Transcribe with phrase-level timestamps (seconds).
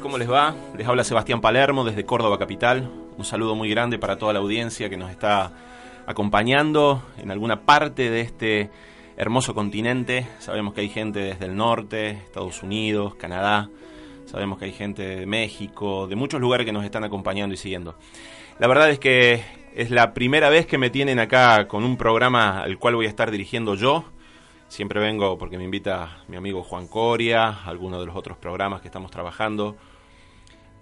[0.00, 0.54] ¿Cómo les va?
[0.78, 2.88] Les habla Sebastián Palermo desde Córdoba Capital.
[3.18, 5.52] Un saludo muy grande para toda la audiencia que nos está
[6.06, 8.70] acompañando en alguna parte de este
[9.16, 10.28] hermoso continente.
[10.38, 13.68] Sabemos que hay gente desde el norte, Estados Unidos, Canadá.
[14.26, 17.96] Sabemos que hay gente de México, de muchos lugares que nos están acompañando y siguiendo.
[18.60, 19.42] La verdad es que
[19.74, 23.08] es la primera vez que me tienen acá con un programa al cual voy a
[23.08, 24.04] estar dirigiendo yo
[24.68, 28.88] Siempre vengo porque me invita mi amigo Juan Coria, algunos de los otros programas que
[28.88, 29.76] estamos trabajando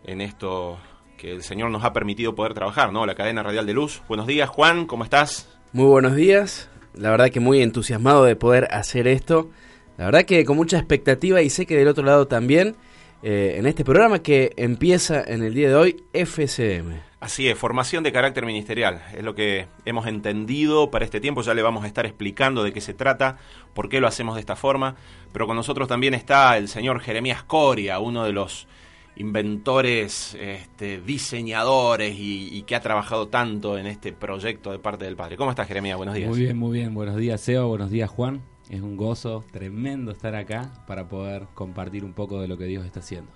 [0.05, 0.79] en esto
[1.17, 3.07] que el Señor nos ha permitido poder trabajar, ¿no?
[3.07, 4.03] La cadena radial de luz.
[4.09, 5.49] Buenos días, Juan, ¿cómo estás?
[5.73, 6.71] Muy buenos días.
[6.95, 9.51] La verdad que muy entusiasmado de poder hacer esto.
[9.97, 12.77] La verdad que con mucha expectativa y sé que del otro lado también,
[13.23, 17.01] eh, en este programa que empieza en el día de hoy, FCM.
[17.25, 19.01] Así es, formación de carácter ministerial.
[19.17, 21.41] Es lo que hemos entendido para este tiempo.
[21.41, 23.39] Ya le vamos a estar explicando de qué se trata,
[23.73, 24.97] por qué lo hacemos de esta forma.
[25.33, 28.69] Pero con nosotros también está el señor Jeremías Coria, uno de los
[29.17, 35.39] inventores, este, diseñadores y, que ha trabajado tanto en este proyecto de parte del Padre.
[35.39, 35.97] ¿Cómo estás, Jeremías?
[35.97, 36.29] Buenos días.
[36.29, 36.93] Muy bien, muy bien.
[36.93, 37.69] Buenos días, Seo.
[37.69, 38.43] Buenos días, Juan.
[38.69, 42.85] Es un gozo tremendo estar acá para poder compartir un poco de lo que Dios
[42.85, 43.33] está haciendo.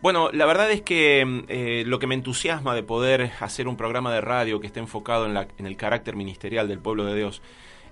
[0.00, 4.12] Bueno, la verdad es que eh, lo que me entusiasma de poder hacer un programa
[4.12, 7.42] de radio que esté enfocado en, la, en el carácter ministerial del pueblo de Dios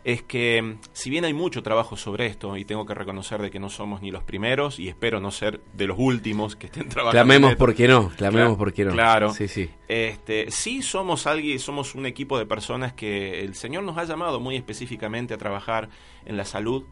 [0.06, 3.58] es que si bien hay mucho trabajo sobre esto y tengo que reconocer de que
[3.58, 7.24] no somos ni los primeros y espero no ser de los últimos que estén trabajando
[7.24, 8.92] clamemos porque no clamemos porque no.
[8.92, 9.32] claro.
[9.34, 9.68] Sí sí.
[9.88, 14.38] Este sí somos alguien somos un equipo de personas que el señor nos ha llamado
[14.38, 15.88] muy específicamente a trabajar
[16.24, 16.84] en la salud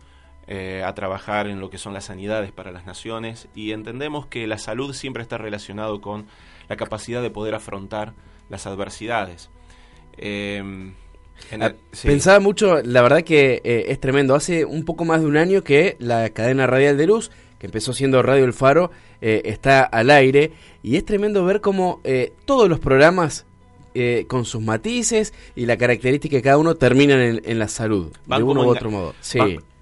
[0.46, 4.46] eh, a trabajar en lo que son las sanidades para las naciones y entendemos que
[4.46, 6.26] la salud siempre está relacionado con
[6.68, 8.12] la capacidad de poder afrontar
[8.50, 9.48] las adversidades.
[10.18, 10.92] Em,
[11.58, 11.72] ah,
[12.02, 14.34] pensaba mucho, la verdad que eh, es tremendo.
[14.34, 17.94] Hace un poco más de un año que la cadena radial de luz, que empezó
[17.94, 18.90] siendo Radio El Faro,
[19.22, 22.02] eh, está al aire y es tremendo ver cómo
[22.44, 23.46] todos los programas
[24.28, 28.64] con sus matices y la característica de cada uno terminan en, la salud, de uno
[28.64, 29.14] u otro modo.
[29.22, 29.38] Sí.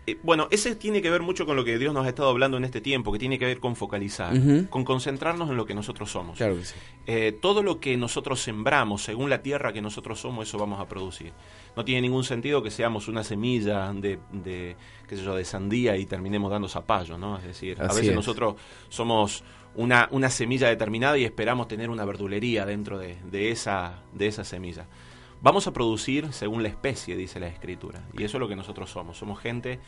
[0.06, 2.56] Eh, bueno, ese tiene que ver mucho con lo que Dios nos ha estado hablando
[2.56, 4.34] en este tiempo, que tiene que ver con focalizar,
[4.68, 6.38] con concentrarnos en lo que nosotros somos.
[6.38, 6.74] Claro que sí.
[7.06, 10.88] Eh, todo lo que nosotros sembramos, según la tierra que nosotros somos, eso vamos a
[10.88, 11.32] producir.
[11.76, 14.76] No tiene ningún sentido que seamos una semilla de, de
[15.08, 17.38] qué sé yo, de sandía y terminemos dando zapallo, ¿no?
[17.38, 18.56] Es decir, a veces nosotros
[18.88, 24.26] somos una, una semilla determinada y esperamos tener una verdulería dentro de, de, esa, de
[24.26, 24.86] esa semilla.
[25.42, 28.00] Vamos a producir según la especie, dice la escritura.
[28.16, 29.18] Y eso es lo que nosotros somos.
[29.18, 29.80] Somos gente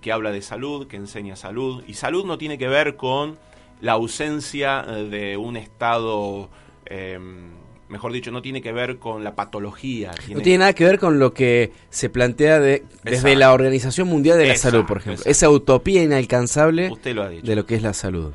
[0.00, 1.84] que habla de salud, que enseña salud.
[1.86, 3.38] Y salud no tiene que ver con
[3.80, 6.50] la ausencia eh, de un estado,
[6.86, 7.50] em,
[7.88, 10.10] mejor dicho, no tiene que ver con la patología.
[10.28, 14.38] No tiene nada que ver con lo que se plantea de, desde la Organización Mundial
[14.38, 15.22] de la Salud, por ejemplo.
[15.24, 18.32] Esa utopía inalcanzable de lo que es la salud.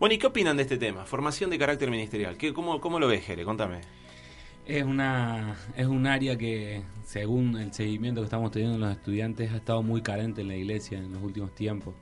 [0.00, 1.04] Bueno, ¿y qué opinan de este tema?
[1.04, 2.38] Formación de carácter ministerial.
[2.38, 3.44] ¿Qué, cómo, ¿Cómo lo ves, Jere?
[3.44, 3.80] Contame.
[4.66, 9.56] Es, una, es un área que, según el seguimiento que estamos teniendo los estudiantes, ha
[9.56, 11.94] estado muy carente en la iglesia en los últimos tiempos.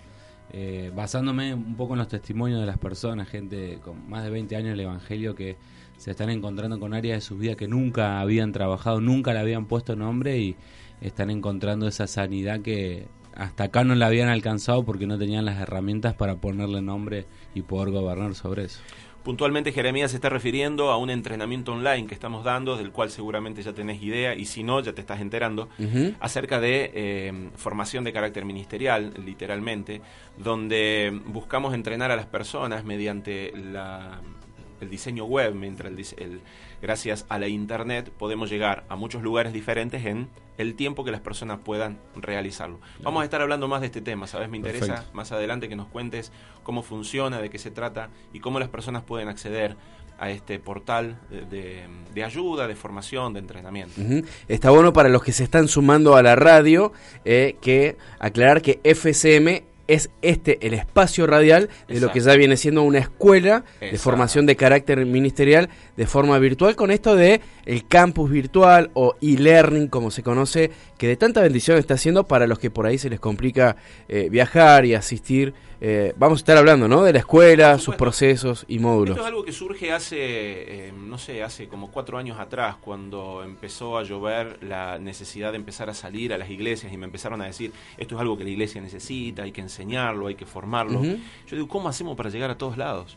[0.50, 4.56] Eh, basándome un poco en los testimonios de las personas, gente con más de 20
[4.56, 5.56] años en el Evangelio que
[5.98, 9.66] se están encontrando con áreas de sus vidas que nunca habían trabajado, nunca le habían
[9.66, 10.56] puesto nombre y
[11.02, 15.60] están encontrando esa sanidad que hasta acá no la habían alcanzado porque no tenían las
[15.60, 18.80] herramientas para ponerle nombre y poder gobernar sobre eso.
[19.24, 23.62] Puntualmente Jeremías se está refiriendo a un entrenamiento online que estamos dando, del cual seguramente
[23.62, 25.70] ya tenés idea, y si no, ya te estás enterando,
[26.20, 30.02] acerca de eh, formación de carácter ministerial, literalmente,
[30.36, 33.50] donde buscamos entrenar a las personas mediante
[34.84, 36.40] el diseño web, mientras el,
[36.80, 40.28] gracias a la internet podemos llegar a muchos lugares diferentes en
[40.58, 42.78] el tiempo que las personas puedan realizarlo.
[43.02, 44.48] Vamos a estar hablando más de este tema, ¿sabes?
[44.48, 46.32] Me interesa más adelante que nos cuentes
[46.62, 49.76] cómo funciona, de qué se trata y cómo las personas pueden acceder
[50.18, 54.00] a este portal de, ayuda, de formación, de entrenamiento.
[54.46, 56.92] Está bueno para los que se están sumando a la radio
[57.24, 62.56] eh, que aclarar que FCM es este el espacio radial de lo que ya viene
[62.56, 67.86] siendo una escuela de formación de carácter ministerial de forma virtual con esto de el
[67.86, 72.58] campus virtual o e-learning como se conoce que de tanta bendición está haciendo para los
[72.58, 73.76] que por ahí se les complica
[74.08, 77.02] eh, viajar y asistir eh, vamos a estar hablando ¿no?
[77.02, 81.18] de la escuela sus procesos y módulos esto es algo que surge hace eh, no
[81.18, 85.94] sé hace como cuatro años atrás cuando empezó a llover la necesidad de empezar a
[85.94, 88.80] salir a las iglesias y me empezaron a decir esto es algo que la iglesia
[88.80, 89.04] necesita
[89.42, 91.02] hay que enseñarlo, hay que formarlo.
[91.02, 93.16] Yo digo, ¿cómo hacemos para llegar a todos lados?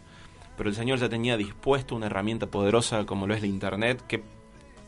[0.58, 4.24] Pero el Señor ya tenía dispuesto una herramienta poderosa como lo es la Internet, que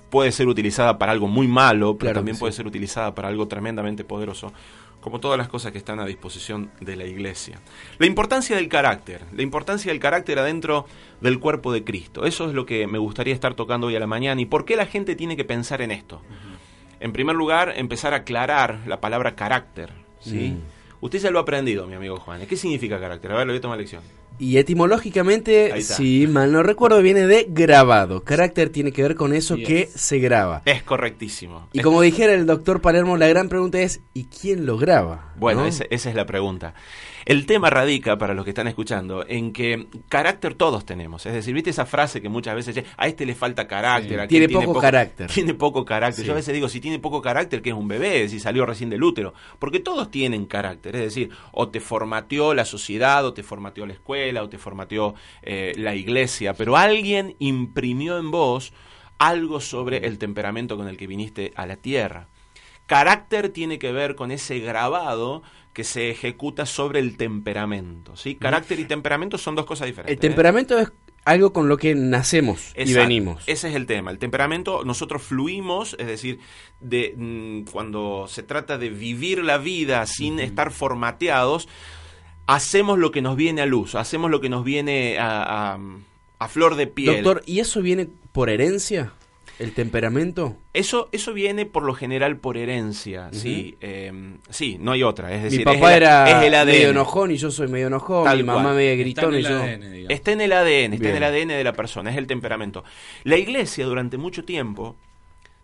[0.09, 4.03] puede ser utilizada para algo muy malo, pero también puede ser utilizada para algo tremendamente
[4.03, 4.51] poderoso,
[5.01, 7.59] como todas las cosas que están a disposición de la iglesia.
[7.99, 10.85] La importancia del carácter, la importancia del carácter adentro
[11.21, 12.25] del cuerpo de Cristo.
[12.25, 14.41] Eso es lo que me gustaría estar tocando hoy a la mañana.
[14.41, 16.21] ¿Y por qué la gente tiene que pensar en esto?
[16.99, 19.93] En primer lugar, empezar a aclarar la palabra carácter.
[20.19, 20.49] ¿sí?
[20.49, 20.61] Mm.
[21.01, 22.45] Usted ya lo ha aprendido, mi amigo Juan.
[22.45, 23.31] ¿Qué significa carácter?
[23.31, 24.01] A ver, lo voy a tomar lección.
[24.39, 28.23] Y etimológicamente, si mal no recuerdo, viene de grabado.
[28.23, 30.61] Carácter tiene que ver con eso que se graba.
[30.63, 31.67] Es correctísimo.
[31.73, 35.33] Y como dijera el doctor Palermo, la gran pregunta es, ¿y quién lo graba?
[35.37, 36.73] Bueno, esa es la pregunta.
[37.25, 41.25] El tema radica, para los que están escuchando, en que carácter todos tenemos.
[41.25, 44.27] Es decir, ¿viste esa frase que muchas veces a este le falta carácter?
[44.27, 45.29] tiene, poco carácter.
[45.33, 46.25] Tiene poco carácter.
[46.25, 48.89] Yo a veces digo, si tiene poco carácter, que es un bebé, si salió recién
[48.89, 49.33] del útero.
[49.59, 50.95] Porque todos tienen carácter.
[50.95, 55.15] Es decir, o te formateó la sociedad, o te formateó la escuela, o te formateó
[55.41, 56.53] eh, la iglesia.
[56.53, 58.73] Pero alguien imprimió en vos
[59.17, 62.27] algo sobre el temperamento con el que viniste a la tierra.
[62.89, 65.43] Carácter tiene que ver con ese grabado
[65.73, 68.15] que se ejecuta sobre el temperamento.
[68.15, 68.35] ¿sí?
[68.35, 70.11] Carácter y temperamento son dos cosas diferentes.
[70.11, 70.29] El ¿eh?
[70.29, 70.91] temperamento es
[71.25, 73.43] algo con lo que nacemos y venimos.
[73.45, 74.11] Ese es el tema.
[74.11, 76.39] El temperamento, nosotros fluimos, es decir,
[76.79, 81.67] de mm, cuando se trata de vivir la vida sin estar formateados,
[82.47, 85.79] hacemos lo que nos viene a luz, hacemos lo que nos viene a, a,
[86.39, 87.23] a flor de piel.
[87.23, 89.13] Doctor, ¿y eso viene por herencia?
[89.59, 90.55] ¿El temperamento?
[90.73, 93.77] Eso, eso viene por lo general por herencia, sí.
[93.81, 95.33] Em, sí, no hay otra.
[95.33, 98.97] Es decir, mi papá era medio enojón y yo soy medio enojón, mi mamá medio
[98.97, 99.61] gritón y yo...
[100.07, 102.85] está en el ADN, está en el ADN de la persona, es el temperamento.
[103.23, 104.95] La iglesia durante mucho tiempo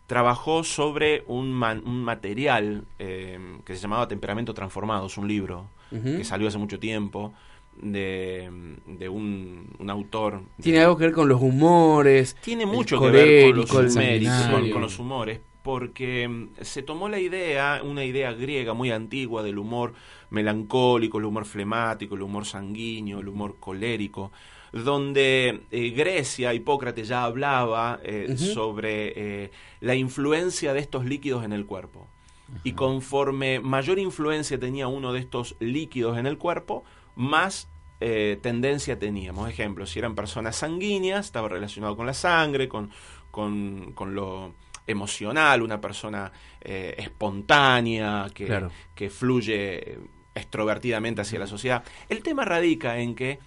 [0.08, 6.26] trabajó sobre un, un material em, que se llamaba Temperamento Transformado, es un libro que
[6.26, 7.34] salió hace mucho tiempo
[7.82, 8.50] de,
[8.86, 10.42] de un, un, autor.
[10.62, 12.36] Tiene algo que ver con los humores.
[12.42, 17.20] Tiene mucho que ver con los, humores, con, los humores, porque mm, se tomó la
[17.20, 19.94] idea, una idea griega muy antigua del humor
[20.30, 24.32] melancólico, el humor flemático, el humor sanguíneo, el humor colérico,
[24.72, 29.14] donde eh, Grecia, Hipócrates ya hablaba eh, sobre
[29.44, 32.08] eh, la influencia de estos líquidos en el cuerpo.
[32.64, 36.84] Y conforme mayor influencia tenía uno de estos líquidos en el cuerpo,
[37.16, 37.68] más
[38.00, 39.50] eh, tendencia teníamos.
[39.50, 42.92] Ejemplo, si eran personas sanguíneas, estaba relacionado con la sangre, con,
[43.32, 44.54] con, lo
[44.88, 46.32] emocional, una persona
[46.62, 49.98] eh, espontánea, que, que fluye
[50.36, 51.84] extrovertidamente hacia la sociedad.
[52.10, 53.40] El tema radica en que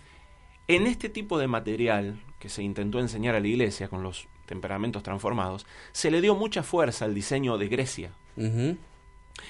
[0.66, 5.02] en este tipo de material que se intentó enseñar a la iglesia con los temperamentos
[5.02, 8.10] transformados, se le dio mucha fuerza al diseño de Grecia.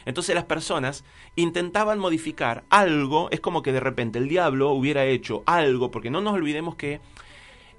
[0.04, 1.04] Entonces las personas
[1.36, 6.20] intentaban modificar algo, es como que de repente el diablo hubiera hecho algo, porque no
[6.20, 7.00] nos olvidemos que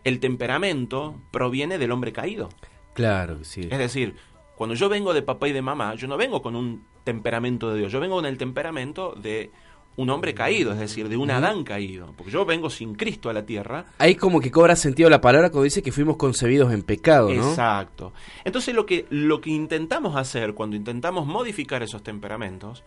[0.03, 2.49] el temperamento proviene del hombre caído.
[2.93, 3.67] Claro, sí.
[3.69, 4.15] Es decir,
[4.55, 7.79] cuando yo vengo de papá y de mamá, yo no vengo con un temperamento de
[7.79, 9.51] Dios, yo vengo con el temperamento de
[9.99, 12.13] un hombre caído, es decir, de un Adán caído.
[12.15, 13.87] Porque yo vengo sin Cristo a la tierra.
[13.97, 17.49] Ahí como que cobra sentido la palabra cuando dice que fuimos concebidos en pecado, ¿no?
[17.49, 18.13] Exacto.
[18.45, 22.85] Entonces lo que, lo que intentamos hacer cuando intentamos modificar esos temperamentos,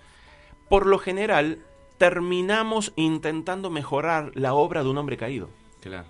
[0.70, 1.58] por lo general
[1.98, 5.50] terminamos intentando mejorar la obra de un hombre caído.
[5.82, 6.06] Claro.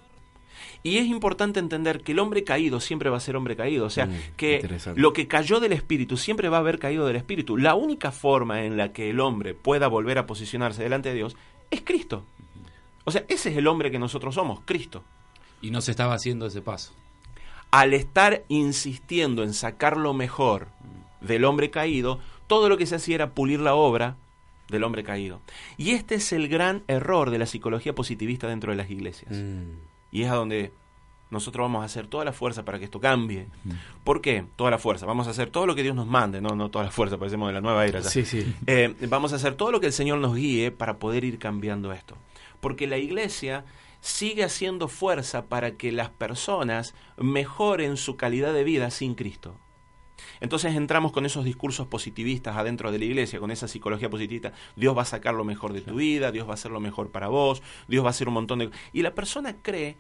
[0.82, 3.86] Y es importante entender que el hombre caído siempre va a ser hombre caído.
[3.86, 7.16] O sea, mm, que lo que cayó del espíritu siempre va a haber caído del
[7.16, 7.56] espíritu.
[7.56, 11.36] La única forma en la que el hombre pueda volver a posicionarse delante de Dios
[11.70, 12.24] es Cristo.
[13.04, 15.04] O sea, ese es el hombre que nosotros somos, Cristo.
[15.60, 16.92] Y no se estaba haciendo ese paso.
[17.70, 20.68] Al estar insistiendo en sacar lo mejor
[21.20, 24.16] del hombre caído, todo lo que se hacía era pulir la obra
[24.68, 25.40] del hombre caído.
[25.76, 29.32] Y este es el gran error de la psicología positivista dentro de las iglesias.
[29.32, 29.91] Mm.
[30.12, 30.72] Y es a donde
[31.30, 33.48] nosotros vamos a hacer toda la fuerza para que esto cambie.
[34.04, 34.44] ¿Por qué?
[34.54, 35.06] Toda la fuerza.
[35.06, 37.48] Vamos a hacer todo lo que Dios nos mande, no, no toda la fuerza, parecemos
[37.48, 38.02] de la nueva era.
[38.02, 38.54] Sí, sí.
[38.66, 41.90] Eh, vamos a hacer todo lo que el Señor nos guíe para poder ir cambiando
[41.92, 42.16] esto.
[42.60, 43.64] Porque la iglesia
[44.02, 49.56] sigue haciendo fuerza para que las personas mejoren su calidad de vida sin Cristo.
[50.40, 54.52] Entonces entramos con esos discursos positivistas adentro de la iglesia, con esa psicología positivista.
[54.76, 57.10] Dios va a sacar lo mejor de tu vida, Dios va a hacer lo mejor
[57.10, 58.70] para vos, Dios va a hacer un montón de...
[58.92, 59.96] Y la persona cree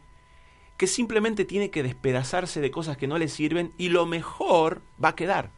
[0.76, 5.10] que simplemente tiene que despedazarse de cosas que no le sirven y lo mejor va
[5.10, 5.50] a quedar.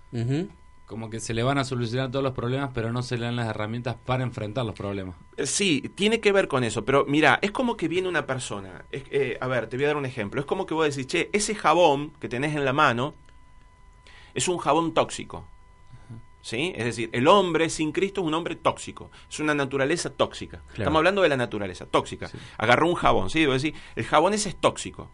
[0.87, 3.37] Como que se le van a solucionar todos los problemas, pero no se le dan
[3.37, 5.17] las herramientas para enfrentar los problemas.
[5.39, 8.85] Eh, sí, tiene que ver con eso, pero mira, es como que viene una persona.
[8.93, 10.41] Eh, a ver, te voy a dar un ejemplo.
[10.41, 13.15] Es como que vos decís, che, ese jabón que tenés en la mano
[14.35, 15.47] es un jabón tóxico.
[16.43, 16.75] ¿Sí?
[16.77, 20.63] Es decir, el hombre sin Cristo es un hombre tóxico, es una naturaleza tóxica.
[20.77, 22.31] Estamos hablando de la naturaleza tóxica.
[22.59, 23.41] Agarró un jabón, ¿sí?
[23.41, 25.09] Debo decir, el jabón ese es tóxico.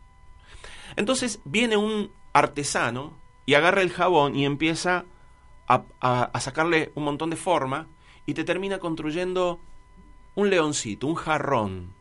[0.96, 5.04] Entonces viene un artesano y agarra el jabón y empieza
[5.68, 7.86] a, sacarle un montón de forma
[8.26, 9.60] y te termina construyendo
[10.34, 11.94] un leoncito, un jarrón.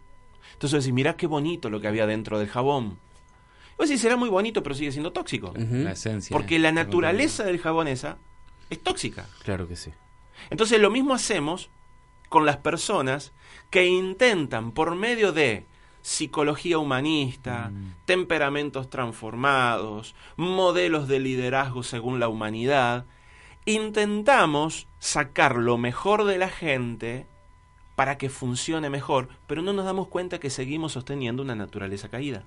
[0.54, 2.98] Entonces decís, mirá qué bonito lo que había dentro del jabón.
[3.80, 5.54] Pues sí, será muy bonito, pero sigue siendo tóxico.
[5.56, 6.36] La esencia.
[6.36, 8.18] Porque la naturaleza del jabón esa
[8.70, 9.26] es tóxica.
[9.46, 9.92] Claro que sí.
[10.50, 11.70] Entonces lo mismo hacemos
[12.28, 13.32] con las personas
[13.70, 15.66] que intentan por medio de
[16.02, 17.94] psicología humanista, mm.
[18.04, 23.06] temperamentos transformados, modelos de liderazgo según la humanidad,
[23.64, 27.28] intentamos sacar lo mejor de la gente
[27.96, 32.44] para que funcione mejor, pero no nos damos cuenta que seguimos sosteniendo una naturaleza caída.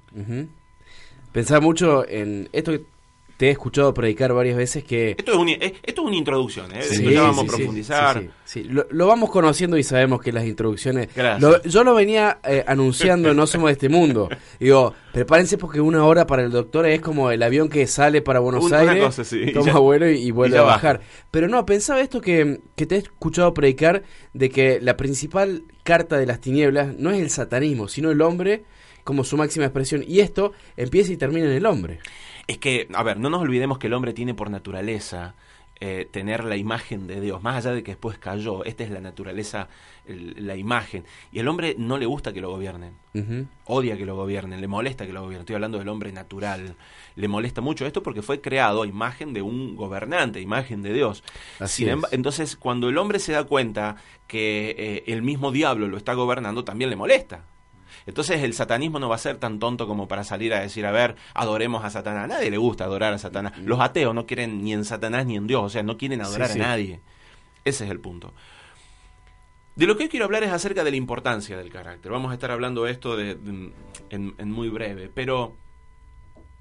[1.33, 2.85] Pensaba mucho en esto que
[3.43, 5.17] te he escuchado predicar varias veces que...
[5.19, 6.81] Esto es, eh, esto es una introducción, ¿eh?
[7.13, 8.23] ya vamos a profundizar.
[8.45, 11.09] Sí, lo, vamos conociendo y sabemos que las introducciones...
[11.65, 14.29] yo lo venía eh, anunciando No Somos de este Mundo.
[14.61, 18.39] Digo, prepárense porque una hora para el doctor es como el avión que sale para
[18.39, 19.21] Buenos Aires,
[19.53, 21.01] toma vuelo y, vuelve a bajar.
[21.33, 26.17] Pero no, pensaba esto que, que te he escuchado predicar de que la principal carta
[26.17, 28.63] de las tinieblas no es el satanismo, sino el hombre
[29.05, 30.05] como su máxima expresión.
[30.07, 32.01] Y esto empieza y termina en el hombre.
[32.47, 35.35] Es que, a ver, no nos olvidemos que el hombre tiene por naturaleza
[35.85, 39.01] eh, tener la imagen de Dios, más allá de que después cayó, esta es la
[39.01, 39.67] naturaleza,
[40.07, 41.05] la imagen.
[41.33, 42.95] Y el hombre no le gusta que lo gobiernen,
[43.65, 45.41] odia que lo gobiernen, le molesta que lo gobiernen.
[45.41, 46.77] Estoy hablando del hombre natural,
[47.17, 51.25] le molesta mucho esto porque fue creado a imagen de un gobernante, imagen de Dios.
[52.13, 53.97] entonces, cuando el hombre se da cuenta
[54.29, 57.45] que eh, el mismo diablo lo está gobernando, también le molesta.
[58.07, 60.91] Entonces el satanismo no va a ser tan tonto como para salir a decir, a
[60.91, 62.25] ver, adoremos a Satanás.
[62.25, 63.53] A nadie le gusta adorar a Satanás.
[63.59, 66.51] Los ateos no quieren ni en Satanás ni en Dios, o sea, no quieren adorar
[66.51, 67.01] a nadie.
[67.65, 68.33] Ese es el punto.
[69.75, 72.13] De lo que quiero hablar es acerca de la importancia del carácter.
[72.13, 73.39] Vamos a estar hablando de esto de,
[74.11, 75.57] en, muy breve, pero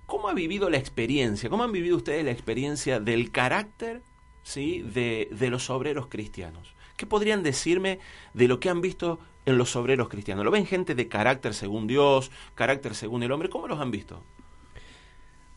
[0.05, 1.49] ¿cómo ha vivido la experiencia?
[1.49, 4.01] ¿Cómo han vivido ustedes la experiencia del carácter
[4.43, 4.81] ¿sí?
[4.81, 6.73] de, de los obreros cristianos?
[6.95, 7.99] ¿Qué podrían decirme
[8.33, 10.45] de lo que han visto en los obreros cristianos?
[10.45, 13.49] ¿Lo ven gente de carácter según Dios, carácter según el hombre?
[13.49, 14.21] ¿Cómo los han visto?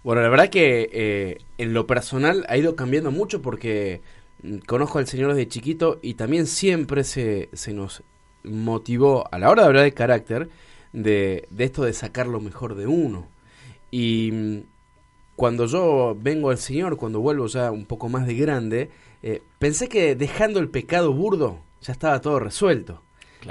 [0.03, 4.03] Bueno, la verdad que eh, en lo personal ha ido cambiando mucho porque
[4.43, 8.03] mm, conozco al Señor desde chiquito y también siempre se, se nos
[8.43, 10.49] motivó a la hora de hablar de carácter
[10.93, 13.29] de, de esto de sacar lo mejor de uno.
[13.91, 14.59] Y mm,
[15.37, 18.91] cuando yo vengo al Señor, cuando vuelvo ya un poco más de grande,
[19.23, 23.03] eh, pensé que dejando el pecado burdo ya estaba todo resuelto.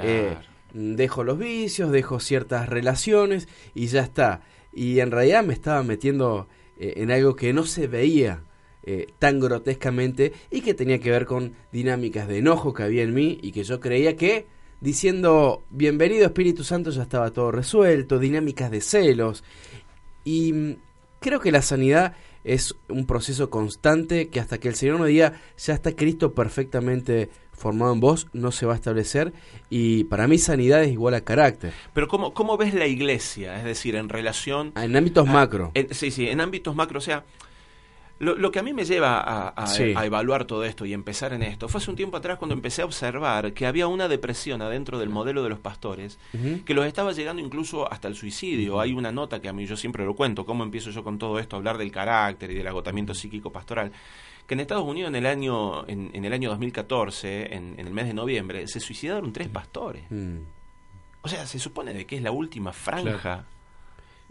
[0.02, 0.36] Eh,
[0.72, 4.42] dejo los vicios, dejo ciertas relaciones y ya está.
[4.72, 6.48] Y en realidad me estaba metiendo
[6.78, 8.42] eh, en algo que no se veía
[8.82, 13.14] eh, tan grotescamente y que tenía que ver con dinámicas de enojo que había en
[13.14, 14.46] mí y que yo creía que
[14.80, 19.44] diciendo bienvenido Espíritu Santo ya estaba todo resuelto, dinámicas de celos.
[20.24, 20.76] Y mm,
[21.20, 25.40] creo que la sanidad es un proceso constante que hasta que el Señor nos diga
[25.56, 29.32] ya está Cristo perfectamente formado en vos no se va a establecer
[29.70, 31.72] y para mí sanidad es igual a carácter.
[31.92, 33.56] Pero ¿cómo, cómo ves la iglesia?
[33.58, 34.72] Es decir, en relación...
[34.74, 35.72] Ah, en ámbitos macro.
[35.90, 36.98] sí, sí, en ámbitos macro.
[36.98, 37.24] O sea,
[38.24, 41.80] lo, que a mí me lleva a, evaluar todo esto y empezar en esto fue
[41.80, 45.42] hace un tiempo atrás cuando empecé a observar que había una depresión adentro del modelo
[45.42, 46.18] de los pastores
[46.64, 48.80] que los estaba llegando incluso hasta el suicidio.
[48.80, 51.38] Hay una nota que a mí yo siempre lo cuento, cómo empiezo yo con todo
[51.38, 53.92] esto, a hablar del carácter y del agotamiento psíquico pastoral
[54.46, 58.06] que en Estados Unidos en el año, en, el año 2014, en, en, el mes
[58.06, 60.02] de noviembre, se suicidaron tres pastores.
[60.10, 60.40] Mm.
[61.22, 63.46] O sea, se supone de que es la última franja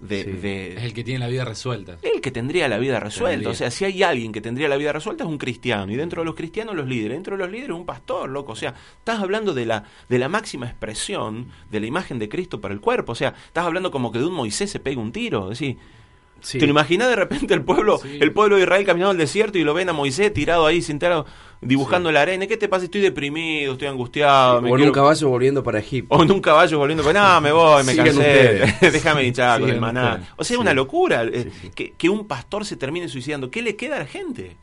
[0.07, 1.98] de, Es el que tiene la vida resuelta.
[2.01, 3.50] El que tendría la vida resuelta.
[3.50, 5.91] O sea, si hay alguien que tendría la vida resuelta es un cristiano.
[5.91, 7.15] Y dentro de los cristianos los líderes.
[7.15, 8.53] Dentro de los líderes un pastor, loco.
[8.53, 12.62] O sea, estás hablando de la, de la máxima expresión de la imagen de Cristo
[12.62, 13.13] para el cuerpo.
[13.13, 15.51] O sea, estás hablando como que de un Moisés se pega un tiro.
[15.51, 15.77] Es decir,
[16.51, 19.63] ¿Te lo imaginas de repente el pueblo, el pueblo de Israel caminando el desierto y
[19.63, 21.25] lo ven a Moisés tirado ahí, sentado,
[21.62, 22.47] dibujando la arena?
[22.47, 22.85] ¿Qué te pasa?
[22.85, 24.59] Estoy deprimido, estoy angustiado.
[24.59, 26.15] o en un caballo volviendo para Egipto.
[26.15, 27.35] O en un caballo volviendo para...
[27.35, 28.75] No, me voy, me cansé.
[28.81, 30.33] Déjame hinchar con el maná.
[30.35, 33.50] O sea, es una locura eh, que, que, un pastor se termine suicidando.
[33.50, 34.57] ¿Qué le queda a la gente?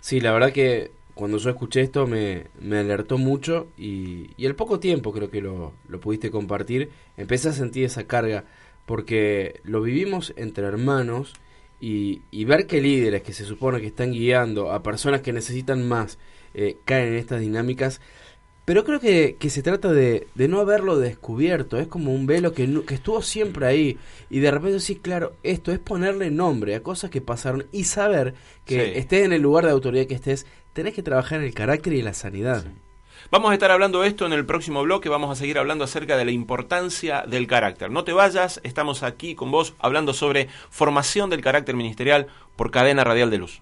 [0.00, 4.54] Sí, la verdad que cuando yo escuché esto me, me alertó mucho y, y al
[4.54, 8.44] poco tiempo creo que lo, lo pudiste compartir, empecé a sentir esa carga
[8.86, 11.32] porque lo vivimos entre hermanos
[11.80, 15.86] y, y, ver que líderes que se supone que están guiando a personas que necesitan
[15.86, 16.18] más
[16.54, 18.00] eh, caen en estas dinámicas.
[18.64, 22.54] Pero creo que, que se trata de, de, no haberlo descubierto, es como un velo
[22.54, 23.98] que, que estuvo siempre ahí
[24.30, 28.34] y de repente sí, claro, esto es ponerle nombre a cosas que pasaron y saber
[28.64, 31.92] que estés en el lugar de autoridad que estés, tenés que trabajar en el carácter
[31.92, 32.64] y la sanidad.
[33.34, 36.16] Vamos a estar hablando de esto en el próximo bloque, vamos a seguir hablando acerca
[36.16, 37.90] de la importancia del carácter.
[37.90, 43.02] No te vayas, estamos aquí con vos hablando sobre formación del carácter ministerial por cadena
[43.02, 43.60] radial de luz.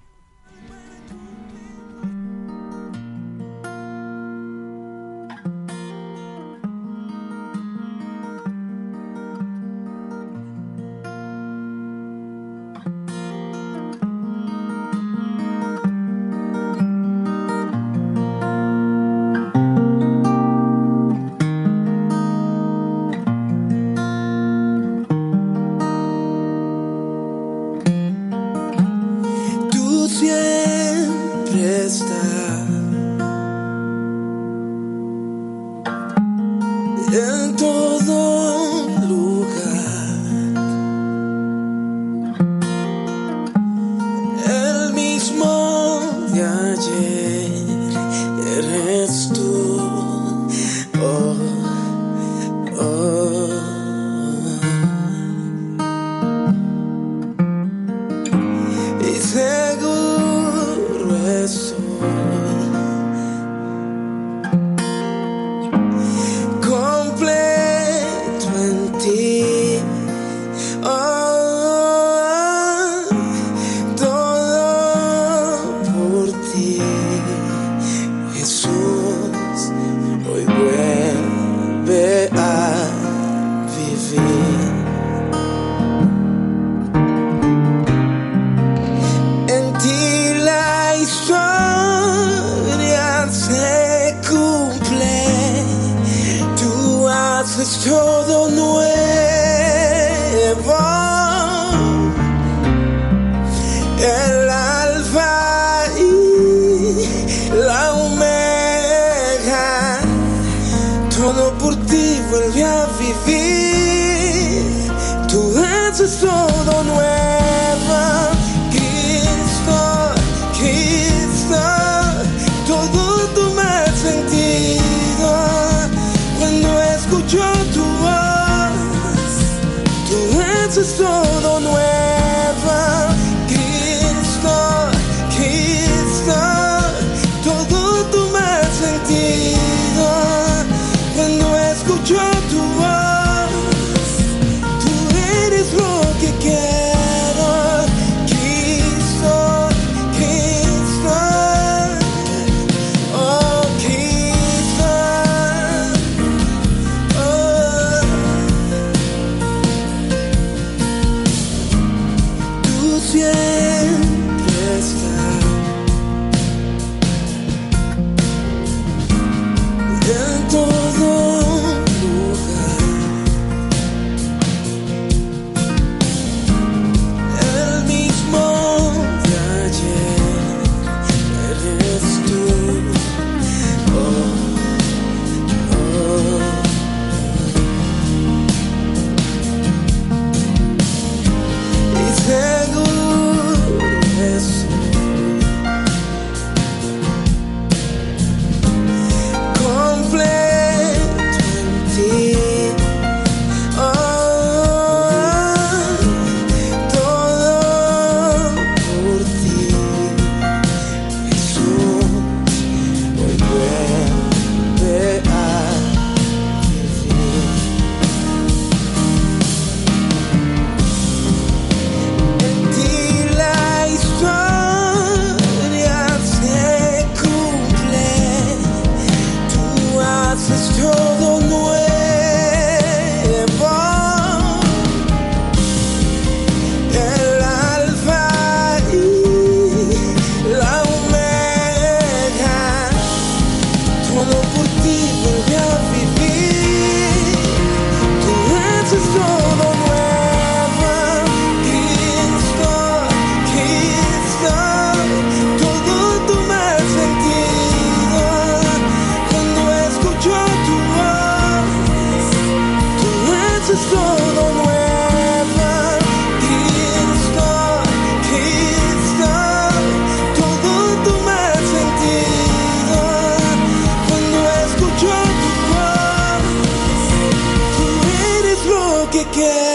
[279.35, 279.73] Oh, oh.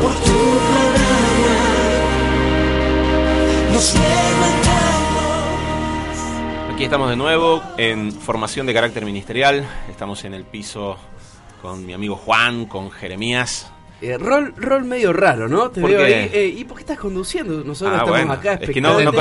[0.00, 1.56] Por tu programa,
[3.72, 4.57] nos levantamos.
[6.78, 9.68] Aquí estamos de nuevo en formación de carácter ministerial.
[9.90, 10.96] Estamos en el piso
[11.60, 13.68] con mi amigo Juan, con Jeremías.
[14.00, 15.70] Eh, rol, rol medio raro, ¿no?
[15.70, 16.30] Te veo ahí.
[16.32, 17.64] Eh, ¿Y por qué estás conduciendo?
[17.64, 19.12] Nosotros ah, estamos acá Es que no, no,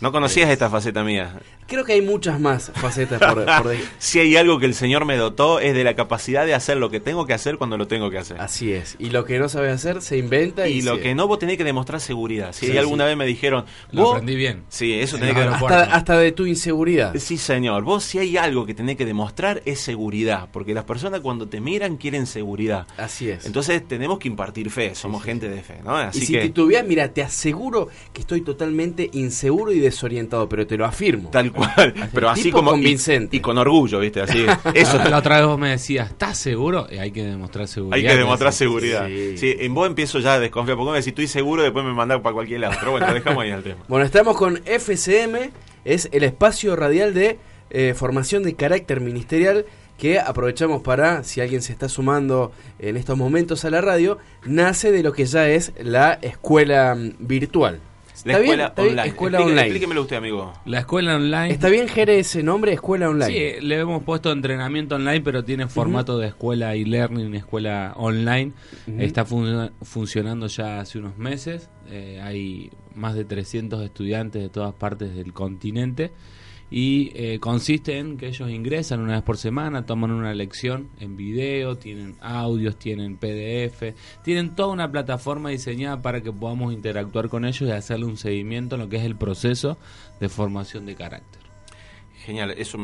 [0.00, 1.38] no conocías esta faceta mía.
[1.66, 5.16] Creo que hay muchas más facetas por, por Si hay algo que el Señor me
[5.16, 8.10] dotó es de la capacidad de hacer lo que tengo que hacer cuando lo tengo
[8.10, 8.40] que hacer.
[8.40, 8.96] Así es.
[8.98, 10.68] Y lo que no sabes hacer se inventa.
[10.68, 12.52] Y, lo que no, vos tenés que demostrar seguridad.
[12.52, 13.64] Si alguna vez me dijeron.
[13.90, 14.64] Lo aprendí bien.
[14.68, 17.14] Sí, eso tenés que hasta, hasta de tu inseguridad.
[17.18, 17.84] Sí, señor.
[17.84, 20.48] Vos, si hay algo que tenés que demostrar, es seguridad.
[20.52, 22.86] Porque las personas cuando te miran quieren seguridad.
[22.96, 23.46] Así es.
[23.46, 24.94] Entonces tenemos que impartir fe.
[24.94, 25.96] Somos gente de fe, ¿no?
[25.96, 26.42] Así y si que...
[26.42, 31.30] titubías, mira, te aseguro que estoy totalmente inseguro y desorientado, pero te lo afirmo.
[31.30, 31.94] Tal cual.
[32.12, 33.36] Pero así como convincente.
[33.36, 34.20] Y, con orgullo, ¿viste?
[34.20, 34.44] Así.
[34.74, 34.98] Eso.
[34.98, 36.86] La otra vez vos me decías, ¿estás seguro?
[36.90, 37.96] Y hay que demostrar seguridad.
[37.96, 39.06] Hay que demostrar seguridad.
[39.08, 39.56] Sí.
[39.58, 42.34] en vos empiezo ya a desconfiar, porque me decís, estoy seguro, después me mandan para
[42.34, 42.74] cualquier lado.
[42.78, 43.82] Pero bueno, dejamos ahí el tema.
[43.88, 45.50] Bueno, estamos con FCM,
[45.84, 47.38] es el espacio radial de
[47.70, 49.64] eh, formación de carácter ministerial
[49.98, 54.90] que aprovechamos para, si alguien se está sumando en estos momentos a la radio, nace
[54.92, 57.80] de lo que ya es la escuela mm, virtual.
[58.24, 59.08] La escuela online.
[59.08, 59.60] Escuela online.
[59.62, 60.52] Explíquemelo usted, amigo.
[60.64, 61.50] La escuela online.
[61.50, 62.72] ¿Está bien, Jere, ese nombre?
[62.72, 63.32] Escuela online.
[63.32, 68.52] Sí, le hemos puesto entrenamiento online, pero tiene formato de escuela e-learning, escuela online.
[68.98, 71.68] Está funcionando ya hace unos meses.
[71.88, 76.12] Eh, hay más de 300 estudiantes de todas partes del continente
[76.74, 81.18] y eh, consiste en que ellos ingresan una vez por semana, toman una lección en
[81.18, 87.44] video, tienen audios, tienen PDF, tienen toda una plataforma diseñada para que podamos interactuar con
[87.44, 89.76] ellos y hacerle un seguimiento en lo que es el proceso
[90.18, 91.42] de formación de carácter.
[92.24, 92.78] Genial, eso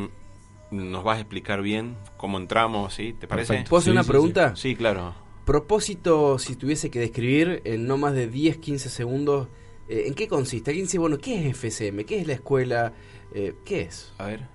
[0.71, 3.15] nos vas a explicar bien cómo entramos, ¿sí?
[3.19, 3.65] ¿Te parece?
[3.71, 4.55] ¿Puedo hacer una pregunta?
[4.55, 4.77] Sí.
[4.77, 5.15] claro.
[5.47, 9.49] Propósito, si tuviese que describir en no más de 10, 15 segundos,
[9.89, 10.73] eh, ¿en qué consiste?
[10.73, 12.05] Alguien dice, bueno, ¿qué es FCM?
[12.05, 12.93] ¿Qué es la escuela?
[13.35, 14.13] Eh, ¿Qué es?
[14.19, 14.47] A ver.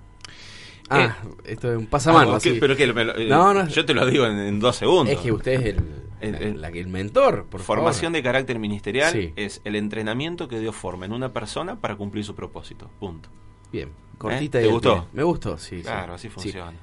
[0.90, 2.36] Ah, eh, esto es un pasamano.
[2.36, 5.16] Ah, pero que eh, no, no, yo te lo digo en, dos segundos.
[5.16, 5.76] Es que usted es
[6.22, 7.46] el, el, mentor.
[7.46, 11.96] Por Formación de carácter ministerial es el entrenamiento que dio forma en una persona para
[11.96, 12.90] cumplir su propósito.
[13.00, 13.30] Punto.
[13.72, 15.08] Bien, cortita y ¿Te gustó?
[15.14, 15.82] Me gustó, sí.
[15.82, 16.74] Claro, así funciona.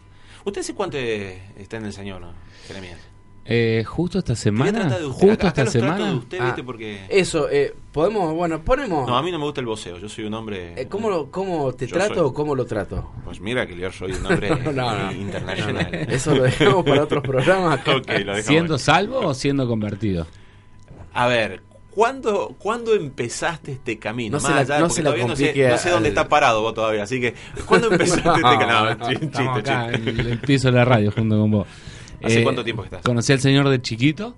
[0.45, 2.23] ¿Usted hace cuánto está en el Señor,
[2.67, 2.99] Jeremías?
[3.45, 4.99] Eh, justo esta semana.
[5.11, 6.23] Justo esta semana.
[6.39, 6.55] Ah,
[7.09, 9.09] eso, eh, podemos, bueno, ponemos.
[9.09, 9.99] No, a mí no me gusta el voceo.
[9.99, 10.81] Yo soy un hombre.
[10.81, 13.11] Eh, ¿cómo, ¿Cómo te trato o cómo lo trato?
[13.25, 14.51] Pues mira que yo soy un hombre
[15.19, 15.95] internacional.
[16.09, 17.81] eso lo dejamos para otros programas.
[18.43, 20.27] ¿Siendo salvo o siendo convertido?
[21.13, 24.39] A ver, ¿Cuándo, ¿Cuándo empezaste este camino?
[24.39, 27.35] No, Más no, sé, no sé dónde está parado vos todavía, así que
[27.67, 28.95] ¿cuándo empezaste este camino?
[28.95, 31.67] No, chiste, acá En el piso de la radio junto con vos.
[32.23, 33.03] ¿Hace eh, cuánto tiempo estás?
[33.03, 34.37] Conocí al señor de chiquito,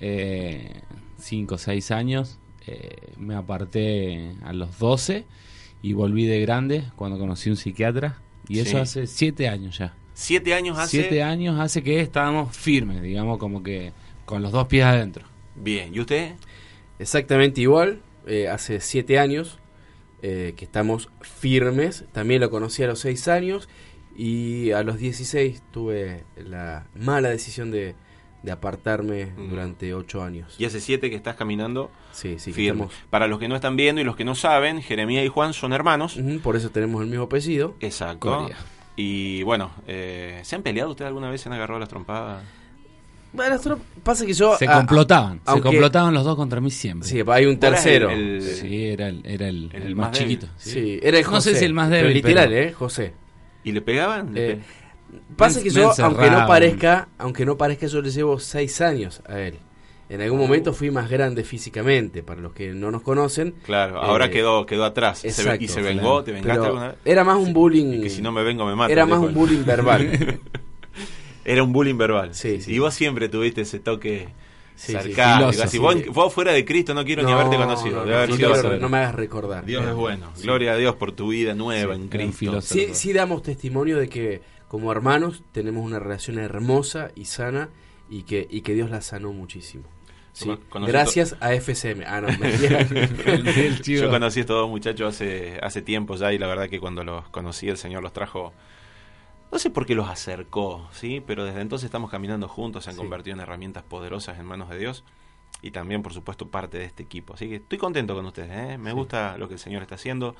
[0.00, 0.80] eh,
[1.18, 2.38] cinco o seis años.
[2.66, 5.24] Eh, me aparté a los 12
[5.82, 8.20] y volví de grande cuando conocí un psiquiatra.
[8.48, 9.94] Y eso hace siete años ya.
[10.14, 11.02] ¿Siete años hace?
[11.02, 13.92] Siete años hace que estábamos firmes, digamos, como que
[14.24, 15.26] con los dos pies adentro.
[15.54, 16.34] Bien, ¿y usted?
[16.98, 18.00] Exactamente igual,
[18.50, 19.58] hace siete años
[20.22, 22.04] que estamos firmes.
[22.12, 23.68] También lo conocí a los seis años
[24.18, 27.94] y a los 16 tuve la mala decisión de,
[28.50, 29.48] apartarme mm.
[29.48, 30.56] durante 8 años.
[30.58, 31.90] ¿Y hace 7 que estás caminando?
[32.12, 32.52] Sí, sí.
[32.52, 32.88] Firme.
[33.10, 35.72] Para los que no están viendo y los que no saben, Jeremías y Juan son
[35.72, 36.18] hermanos.
[36.42, 37.76] por eso tenemos el mismo apellido.
[37.78, 38.50] Exacto.
[38.96, 41.40] Y bueno, eh, ¿se han peleado ustedes alguna vez?
[41.40, 42.42] ¿Se han agarrado las trompadas?
[43.32, 43.56] Bueno,
[44.02, 44.56] pasa que yo...
[44.56, 47.08] Se complotaban, se complotaban los dos contra mí siempre.
[47.08, 48.10] Sí, hay un tercero.
[48.40, 50.48] sí, era el, era el, más, chiquito.
[50.56, 50.98] Sí.
[51.00, 51.50] era el José.
[51.50, 52.72] No sé si el más débil, literal, ¿eh?
[52.72, 53.12] José.
[53.68, 54.32] ¿Y le pegaban?
[54.34, 54.60] Eh,
[55.36, 59.38] pasa que yo, aunque no parezca, aunque no parezca, yo le llevo seis años a
[59.40, 59.58] él.
[60.08, 63.56] En algún momento fui más grande físicamente, para los que no nos conocen.
[63.64, 65.22] Claro, ahora eh, quedó quedó atrás.
[65.22, 66.24] ¿Y se vengó?
[66.24, 66.96] ¿Te vengaste alguna vez?
[67.04, 68.00] Era más un bullying.
[68.00, 68.90] que si no me vengo me mato.
[68.90, 70.40] Era más un bullying verbal.
[71.44, 72.34] era un bullying verbal.
[72.34, 74.28] Sí, Y vos siempre tuviste ese toque
[74.78, 74.94] Sí,
[75.68, 78.06] sí, vos, fuera de Cristo no quiero ni haberte conocido.
[78.06, 79.64] No, me hagas recordar.
[79.64, 80.32] Dios es bueno.
[80.40, 82.60] Gloria a Dios por tu vida nueva en Cristo.
[82.60, 87.70] Sí, sí damos testimonio de que como hermanos tenemos una relación hermosa y sana
[88.08, 89.84] y que, y que Dios la sanó muchísimo.
[90.86, 92.04] Gracias a FCM.
[92.06, 96.46] Ah, no, me Yo conocí a estos dos muchachos hace, hace tiempo ya y la
[96.46, 98.52] verdad que cuando los conocí el Señor los trajo
[99.50, 101.22] no sé por qué los acercó, ¿sí?
[101.26, 104.78] Pero desde entonces estamos caminando juntos, se han convertido en herramientas poderosas en manos de
[104.78, 105.04] Dios
[105.62, 107.34] y también, por supuesto, parte de este equipo.
[107.34, 108.78] Así que estoy contento con ustedes, ¿eh?
[108.78, 110.36] Me gusta lo que el Señor está haciendo.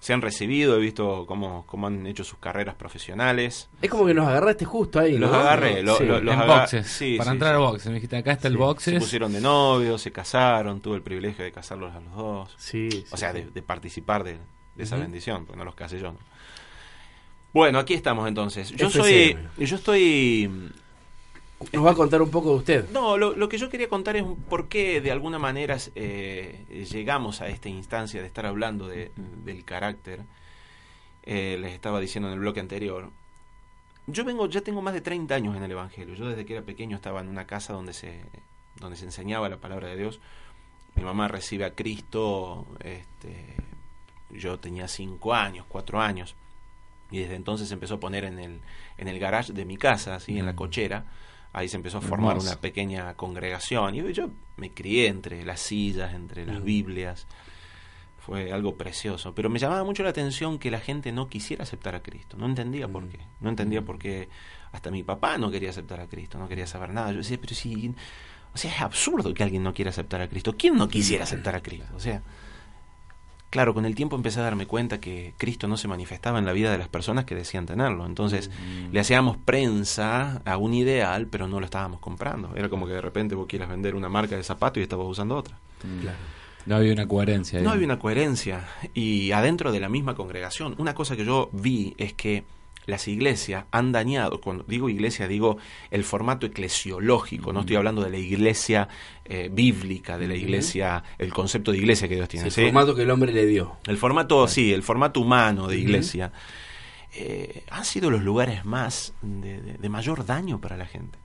[0.00, 3.68] Se han recibido, he visto cómo, cómo han hecho sus carreras profesionales.
[3.82, 5.26] Es como que nos agarraste justo ahí, ¿no?
[5.26, 7.90] Los agarré, los boxes, para entrar al boxe.
[7.90, 8.92] Me dijiste, acá está el boxe.
[8.92, 12.54] Se pusieron de novio, se casaron, tuve el privilegio de casarlos a los dos.
[12.56, 13.04] Sí.
[13.10, 14.38] O sea, de, de participar de,
[14.74, 16.14] de esa bendición, porque no los casé yo.
[17.52, 18.70] Bueno, aquí estamos entonces.
[18.70, 20.72] Yo soy, yo estoy
[21.72, 22.90] nos va a contar un poco de usted.
[22.90, 27.48] No, lo, que yo quería contar es por qué de alguna manera eh, llegamos a
[27.48, 29.12] esta instancia de estar hablando de,
[29.44, 30.22] del carácter.
[31.22, 33.10] Eh, les estaba diciendo en el bloque anterior.
[34.06, 36.14] Yo vengo, ya tengo más de 30 años en el Evangelio.
[36.14, 38.24] Yo desde que era pequeño estaba en una casa donde se,
[38.76, 40.18] donde se enseñaba la palabra de Dios.
[40.94, 43.54] Mi mamá recibe a Cristo, este,
[44.30, 46.34] yo tenía 5 años, 4 años.
[47.10, 48.60] Y desde entonces empezó a poner en el,
[48.98, 51.06] en el garage de mi casa, así, en la cochera,
[51.52, 53.94] ahí se empezó a formar una pequeña congregación.
[53.94, 56.64] Y yo me crié entre las sillas, entre las mm.
[56.64, 57.26] Biblias.
[58.18, 59.34] Fue algo precioso.
[59.34, 62.36] Pero me llamaba mucho la atención que la gente no quisiera aceptar a Cristo.
[62.36, 63.08] No entendía por mm.
[63.08, 63.18] qué.
[63.40, 63.84] No entendía mm.
[63.84, 64.28] por qué
[64.72, 67.10] hasta mi papá no quería aceptar a Cristo, no quería saber nada.
[67.10, 67.92] Yo decía, pero sí.
[68.54, 70.54] O sea, es absurdo que alguien no quiera aceptar a Cristo.
[70.56, 71.92] ¿Quién no quisiera aceptar a Cristo?
[71.94, 72.22] O sea,
[73.50, 76.52] Claro, con el tiempo empecé a darme cuenta que Cristo no se manifestaba en la
[76.52, 78.06] vida de las personas que decían tenerlo.
[78.06, 78.92] Entonces mm.
[78.92, 82.52] le hacíamos prensa a un ideal, pero no lo estábamos comprando.
[82.54, 85.36] Era como que de repente vos quieras vender una marca de zapato y estabas usando
[85.36, 85.56] otra.
[85.82, 86.06] Mm.
[86.66, 87.60] No había una coherencia.
[87.60, 88.68] No había una coherencia.
[88.94, 92.44] Y adentro de la misma congregación, una cosa que yo vi es que
[92.86, 95.58] las iglesias han dañado, cuando digo iglesia digo
[95.90, 98.88] el formato eclesiológico, no estoy hablando de la iglesia
[99.24, 102.46] eh, bíblica, de la iglesia, el concepto de iglesia que Dios tiene.
[102.46, 103.76] el formato que el hombre le dio.
[103.86, 106.32] El formato, sí, el formato humano de iglesia.
[107.12, 111.18] Eh, han sido los lugares más de, mayor daño para la gente.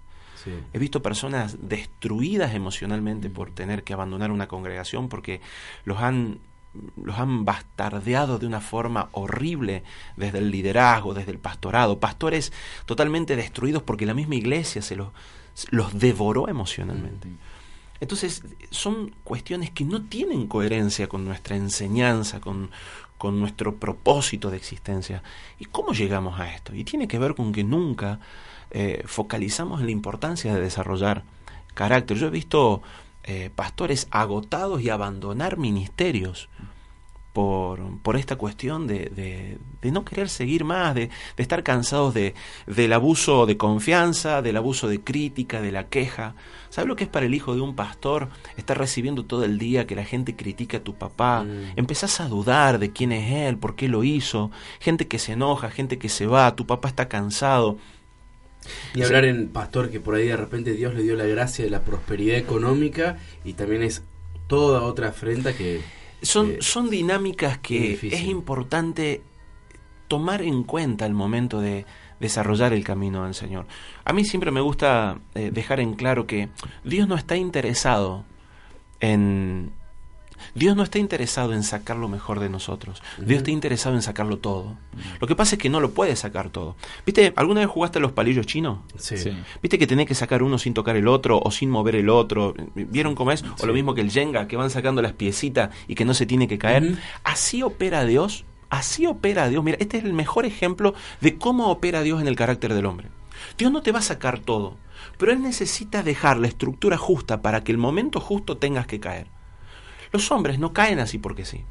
[0.73, 5.41] He visto personas destruidas emocionalmente por tener que abandonar una congregación porque
[5.85, 6.37] los han
[7.01, 9.83] los han bastardeado de una forma horrible
[10.17, 12.53] desde el liderazgo, desde el pastorado, pastores
[12.85, 15.09] totalmente destruidos porque la misma iglesia se los,
[15.71, 17.29] los devoró emocionalmente.
[18.01, 22.69] Entonces, son cuestiones que no tienen coherencia con nuestra enseñanza, con,
[23.17, 25.23] con nuestro propósito de existencia.
[25.59, 26.75] ¿Y cómo llegamos a esto?
[26.75, 28.19] Y tiene que ver con que nunca
[28.71, 31.23] eh, focalizamos en la importancia de desarrollar
[31.73, 32.17] carácter.
[32.17, 32.81] Yo he visto
[33.27, 36.47] eh, pastores agotados y abandonar ministerios
[37.35, 42.33] por, por esta cuestión de, de, no querer seguir más, de, de estar cansados de,
[42.65, 46.33] del abuso de confianza, del abuso de crítica, de la queja.
[46.69, 49.85] ¿Sabes lo que es para el hijo de un pastor estar recibiendo todo el día
[49.85, 51.43] que la gente critica a tu papá?
[51.43, 51.73] Mm.
[51.75, 55.69] Empezás a dudar de quién es él, por qué lo hizo, gente que se enoja,
[55.71, 57.77] gente que se va, tu papá está cansado.
[58.93, 61.71] Y hablar en pastor que por ahí de repente Dios le dio la gracia de
[61.71, 64.03] la prosperidad económica y también es
[64.47, 65.81] toda otra afrenta que...
[66.21, 69.21] Son, eh, son dinámicas que es importante
[70.07, 71.85] tomar en cuenta al momento de
[72.19, 73.65] desarrollar el camino del Señor.
[74.03, 76.49] A mí siempre me gusta eh, dejar en claro que
[76.83, 78.25] Dios no está interesado
[78.99, 79.71] en
[80.53, 83.01] Dios no está interesado en sacar lo mejor de nosotros.
[83.17, 84.75] Dios está interesado en sacarlo todo.
[85.19, 86.75] Lo que pasa es que no lo puede sacar todo.
[87.05, 87.33] ¿Viste?
[87.35, 88.79] ¿Alguna vez jugaste a los palillos chinos?
[88.97, 89.15] Sí.
[89.61, 92.53] ¿Viste que tenés que sacar uno sin tocar el otro o sin mover el otro?
[92.75, 93.43] ¿Vieron cómo es?
[93.61, 96.25] O lo mismo que el Jenga, que van sacando las piecitas y que no se
[96.25, 96.97] tiene que caer.
[97.23, 98.45] Así opera Dios.
[98.69, 99.63] Así opera Dios.
[99.63, 103.09] Mira, este es el mejor ejemplo de cómo opera Dios en el carácter del hombre.
[103.57, 104.77] Dios no te va a sacar todo,
[105.17, 109.27] pero Él necesita dejar la estructura justa para que el momento justo tengas que caer.
[110.15, 111.65] Los hombres no caen así porque sí.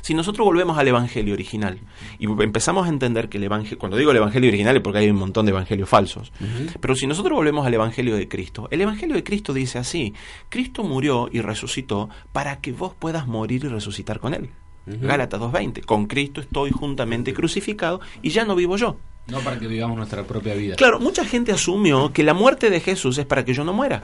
[0.00, 1.78] Si nosotros volvemos al Evangelio original
[2.18, 5.08] y empezamos a entender que el Evangelio, cuando digo el Evangelio original es porque hay
[5.08, 6.32] un montón de Evangelios falsos,
[6.80, 10.14] pero si nosotros volvemos al Evangelio de Cristo, el Evangelio de Cristo dice así,
[10.48, 14.50] Cristo murió y resucitó para que vos puedas morir y resucitar con Él.
[14.86, 18.96] Gálatas 2.20, con Cristo estoy juntamente crucificado y ya no vivo yo.
[19.26, 20.76] No para que vivamos nuestra propia vida.
[20.76, 24.02] Claro, mucha gente asumió que la muerte de Jesús es para que yo no muera.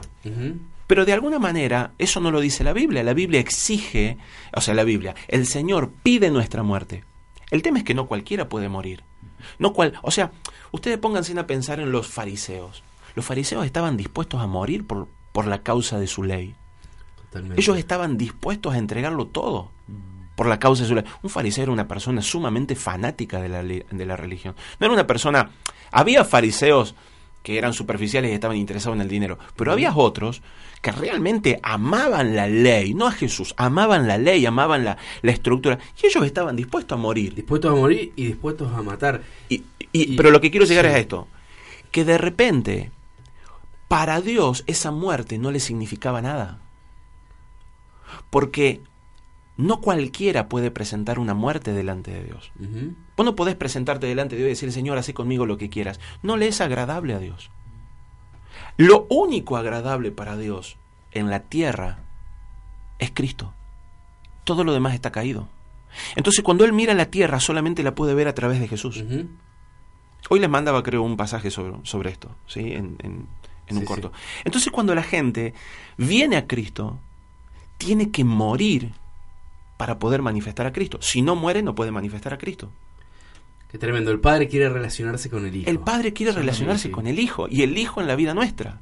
[0.87, 3.03] Pero de alguna manera eso no lo dice la Biblia.
[3.03, 4.17] La Biblia exige,
[4.53, 7.03] o sea, la Biblia, el Señor pide nuestra muerte.
[7.51, 9.03] El tema es que no cualquiera puede morir.
[9.59, 10.31] No cual, o sea,
[10.71, 12.83] ustedes pónganse a pensar en los fariseos.
[13.15, 16.55] Los fariseos estaban dispuestos a morir por, por la causa de su ley.
[17.57, 19.71] Ellos estaban dispuestos a entregarlo todo
[20.35, 21.03] por la causa de su ley.
[21.21, 24.55] Un fariseo era una persona sumamente fanática de la, de la religión.
[24.79, 25.51] No era una persona...
[25.91, 26.95] Había fariseos
[27.45, 29.37] que eran superficiales y estaban interesados en el dinero.
[29.55, 30.41] Pero había otros
[30.81, 35.77] que realmente amaban la ley, no a Jesús, amaban la ley, amaban la, la estructura,
[36.01, 37.35] y ellos estaban dispuestos a morir.
[37.35, 39.21] Dispuestos a morir y dispuestos a matar.
[39.47, 39.61] Y,
[40.17, 41.27] pero lo que quiero llegar es a esto,
[41.91, 42.89] que de repente,
[43.87, 46.57] para Dios esa muerte no le significaba nada.
[48.31, 48.81] Porque
[49.55, 52.51] no cualquiera puede presentar una muerte delante de Dios.
[53.15, 55.99] Vos no podés presentarte delante de Dios y decir, Señor, haz conmigo lo que quieras.
[56.21, 57.49] No le es agradable a Dios.
[58.77, 60.77] Lo único agradable para Dios
[61.11, 61.99] en la tierra
[62.99, 63.53] es Cristo.
[64.43, 65.47] Todo lo demás está caído.
[66.15, 69.03] Entonces cuando él mira la tierra solamente la puede ver a través de Jesús.
[70.29, 72.73] Hoy les mandaba creo un pasaje sobre, sobre esto, ¿sí?
[72.73, 73.27] en, en,
[73.77, 74.11] un corto.
[74.43, 75.53] Entonces cuando la gente
[75.97, 76.99] viene a Cristo,
[77.77, 78.93] tiene que morir
[79.77, 80.99] para poder manifestar a Cristo.
[81.01, 82.71] Si no muere, no puede manifestar a Cristo.
[83.69, 84.11] Qué tremendo.
[84.11, 85.69] El Padre quiere relacionarse con el Hijo.
[85.69, 88.79] El Padre quiere relacionarse con el Hijo y el Hijo en la vida nuestra.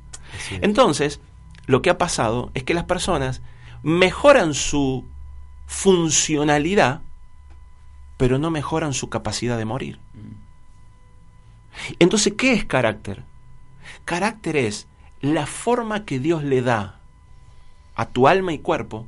[0.61, 1.19] Entonces,
[1.65, 3.41] lo que ha pasado es que las personas
[3.81, 5.05] mejoran su
[5.65, 7.01] funcionalidad,
[8.17, 9.99] pero no mejoran su capacidad de morir.
[11.99, 13.23] Entonces, ¿qué es carácter?
[14.05, 14.87] Carácter es
[15.21, 16.99] la forma que Dios le da
[17.95, 19.07] a tu alma y cuerpo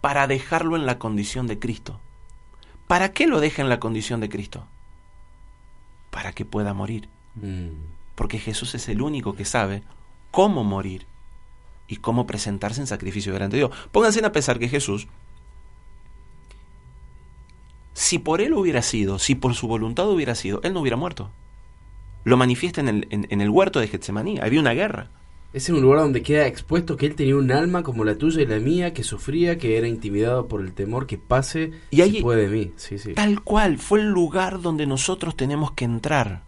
[0.00, 2.00] para dejarlo en la condición de Cristo.
[2.86, 4.66] ¿Para qué lo deja en la condición de Cristo?
[6.10, 7.08] Para que pueda morir.
[7.34, 7.70] Mm.
[8.14, 9.82] Porque Jesús es el único que sabe
[10.30, 11.06] cómo morir
[11.88, 13.76] y cómo presentarse en sacrificio delante de Dios.
[13.90, 15.08] Pónganse a pensar que Jesús,
[17.92, 21.30] si por él hubiera sido, si por su voluntad hubiera sido, él no hubiera muerto.
[22.24, 24.38] Lo manifiesta en el, en el huerto de Getsemaní.
[24.40, 25.10] Había una guerra.
[25.54, 28.42] Es en un lugar donde queda expuesto que él tenía un alma como la tuya
[28.42, 32.20] y la mía, que sufría, que era intimidado por el temor que pase y ahí,
[32.20, 32.72] puede de mí.
[32.74, 33.14] Sí, sí.
[33.14, 36.42] Tal cual, fue el lugar donde nosotros tenemos que entrar.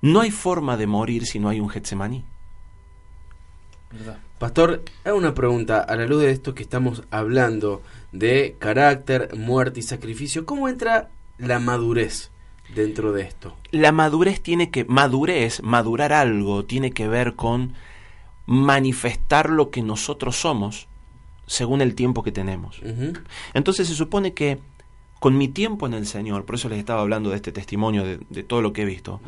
[0.00, 2.24] No hay forma de morir si no hay un Getsemaní.
[4.38, 9.80] Pastor, hago una pregunta a la luz de esto que estamos hablando de carácter, muerte
[9.80, 10.46] y sacrificio.
[10.46, 12.30] ¿Cómo entra la madurez?
[12.74, 13.56] Dentro de esto?
[13.70, 17.74] La madurez tiene que, madurez, madurar algo, tiene que ver con
[18.46, 20.88] manifestar lo que nosotros somos
[21.46, 22.80] según el tiempo que tenemos.
[23.54, 24.58] Entonces se supone que
[25.18, 28.42] con mi tiempo en el Señor, por eso les estaba hablando de este testimonio, de,
[28.42, 29.20] todo lo que he visto,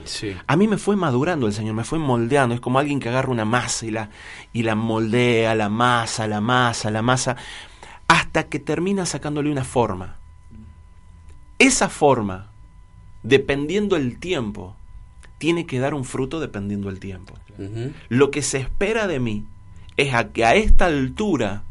[0.46, 3.30] a mí me fue madurando el Señor, me fue moldeando, es como alguien que agarra
[3.30, 4.08] una masa y la,
[4.52, 7.36] y la moldea, la masa, la masa, la masa,
[8.08, 10.16] hasta que termina sacándole una forma.
[11.58, 12.51] Esa forma
[13.22, 14.76] dependiendo el tiempo,
[15.38, 17.34] tiene que dar un fruto dependiendo el tiempo.
[18.08, 19.44] Lo que se espera de mí
[19.96, 21.64] es a que a esta altura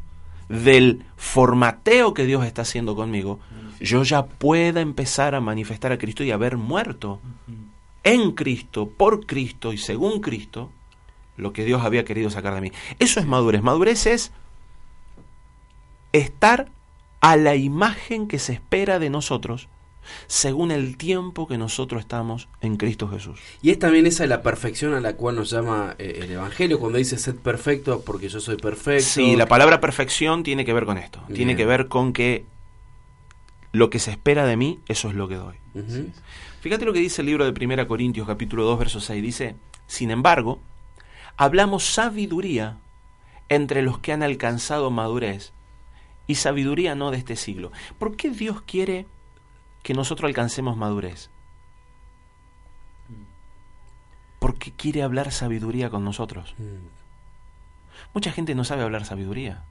[0.48, 3.40] del formateo que Dios está haciendo conmigo,
[3.80, 7.20] yo ya pueda empezar a manifestar a Cristo y haber muerto
[8.04, 10.72] en Cristo, por Cristo y según Cristo,
[11.38, 12.72] lo que Dios había querido sacar de mí.
[13.00, 13.64] Eso es madurez.
[13.64, 14.32] Madurez es
[16.12, 16.70] estar
[17.22, 19.68] a la imagen que se espera de nosotros
[20.28, 23.40] según el tiempo que nosotros estamos en Cristo Jesús.
[23.62, 26.98] Y es también esa la perfección a la cual nos llama eh, el Evangelio cuando
[26.98, 29.06] dice sed perfecto porque yo soy perfecto.
[29.06, 32.46] Sí, la palabra perfección tiene que ver con esto, tiene que ver con que
[33.72, 35.56] lo que se espera de mí, eso es lo que doy.
[36.62, 39.56] Fíjate lo que dice el libro de 1 Corintios capítulo 2 verso 6, dice,
[39.88, 40.60] sin embargo,
[41.38, 42.78] hablamos sabiduría
[43.50, 45.54] entre los que han alcanzado madurez
[46.28, 47.72] y sabiduría no de este siglo.
[48.00, 49.08] ¿Por qué Dios quiere
[49.84, 51.30] que nosotros alcancemos madurez.
[54.40, 56.56] Porque quiere hablar sabiduría con nosotros.
[58.14, 59.64] Mucha gente no sabe hablar sabiduría.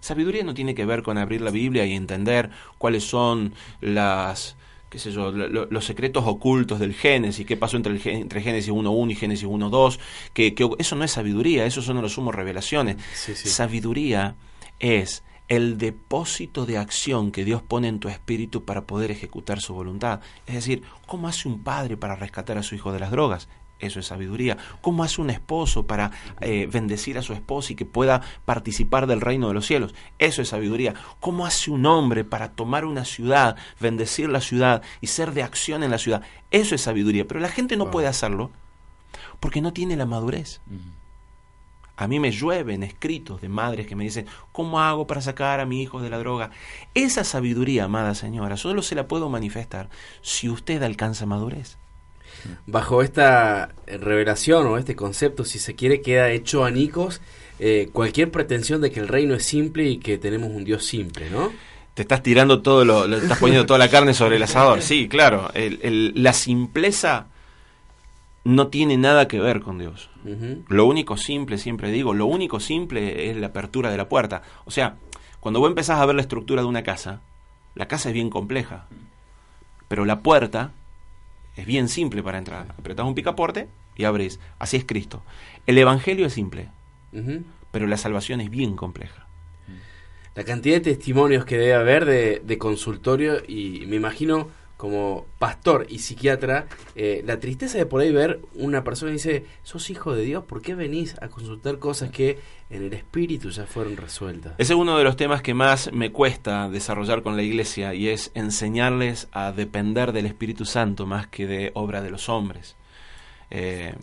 [0.00, 4.56] Sabiduría no tiene que ver con abrir la Biblia y entender cuáles son las,
[4.90, 9.12] qué sé yo, los secretos ocultos del Génesis, qué pasó entre, el, entre Génesis 1.1
[9.12, 9.98] y Génesis 1.2,
[10.34, 12.98] que, que eso no es sabiduría, eso son los sumos revelaciones.
[13.14, 14.34] Sabiduría
[14.78, 19.74] es el depósito de acción que Dios pone en tu espíritu para poder ejecutar su
[19.74, 20.20] voluntad.
[20.46, 23.48] Es decir, ¿cómo hace un padre para rescatar a su hijo de las drogas?
[23.80, 24.56] Eso es sabiduría.
[24.80, 29.20] ¿Cómo hace un esposo para eh, bendecir a su esposa y que pueda participar del
[29.20, 29.94] reino de los cielos?
[30.18, 30.94] Eso es sabiduría.
[31.20, 35.82] ¿Cómo hace un hombre para tomar una ciudad, bendecir la ciudad y ser de acción
[35.82, 36.22] en la ciudad?
[36.50, 37.26] Eso es sabiduría.
[37.26, 38.50] Pero la gente no puede hacerlo
[39.40, 40.60] porque no tiene la madurez.
[41.96, 45.66] A mí me llueven escritos de madres que me dicen, ¿cómo hago para sacar a
[45.66, 46.50] mi hijo de la droga?
[46.94, 49.88] Esa sabiduría, amada señora, solo se la puedo manifestar
[50.20, 51.76] si usted alcanza madurez.
[52.66, 57.20] Bajo esta revelación o este concepto, si se quiere, queda hecho anicos
[57.60, 61.30] eh, cualquier pretensión de que el reino es simple y que tenemos un Dios simple,
[61.30, 61.52] ¿no?
[61.94, 64.82] Te estás tirando todo lo, estás poniendo toda la carne sobre el asador.
[64.82, 65.48] Sí, claro.
[65.54, 67.28] la simpleza
[68.44, 70.10] no tiene nada que ver con Dios.
[70.68, 74.42] Lo único simple, siempre digo, lo único simple es la apertura de la puerta.
[74.66, 74.96] O sea,
[75.40, 77.20] cuando vos empezás a ver la estructura de una casa,
[77.74, 78.86] la casa es bien compleja,
[79.88, 80.72] pero la puerta
[81.56, 82.74] es bien simple para entrar.
[82.78, 84.40] Apretás un picaporte y abrís.
[84.58, 85.22] Así es Cristo.
[85.66, 86.68] El Evangelio es simple,
[87.70, 89.26] pero la salvación es bien compleja.
[90.34, 94.48] La cantidad de testimonios que debe haber de, de consultorio y me imagino
[94.84, 99.46] como pastor y psiquiatra, eh, la tristeza de por ahí ver una persona y dice,
[99.62, 103.64] sos hijo de Dios, ¿por qué venís a consultar cosas que en el espíritu ya
[103.64, 104.52] fueron resueltas?
[104.58, 108.10] Ese es uno de los temas que más me cuesta desarrollar con la iglesia y
[108.10, 112.76] es enseñarles a depender del Espíritu Santo más que de obra de los hombres.
[113.50, 113.94] Eh,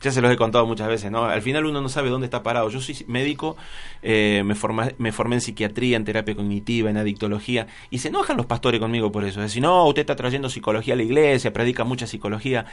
[0.00, 1.24] ya se los he contado muchas veces, ¿no?
[1.24, 2.68] Al final uno no sabe dónde está parado.
[2.70, 3.56] Yo soy médico,
[4.02, 4.54] eh, me,
[4.98, 9.10] me formé en psiquiatría, en terapia cognitiva, en adictología, y se enojan los pastores conmigo
[9.10, 9.40] por eso.
[9.40, 12.66] Decir, no, usted está trayendo psicología a la iglesia, predica mucha psicología.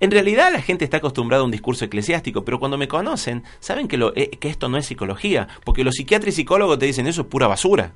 [0.00, 3.88] En realidad la gente está acostumbrada a un discurso eclesiástico, pero cuando me conocen, saben
[3.88, 7.06] que, lo, eh, que esto no es psicología, porque los psiquiatras y psicólogos te dicen
[7.08, 7.92] eso es pura basura.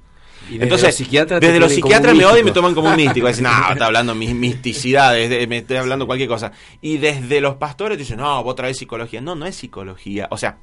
[0.51, 0.97] Entonces,
[1.41, 3.29] desde los psiquiatras me odian y me toman como un místico.
[3.29, 6.53] Dicen, no, está hablando mis misticidades, me estoy hablando cualquier cosa.
[6.81, 9.21] Y desde los pastores dicen, no, vos traes psicología.
[9.21, 10.29] No, no es psicología.
[10.31, 10.59] O sea,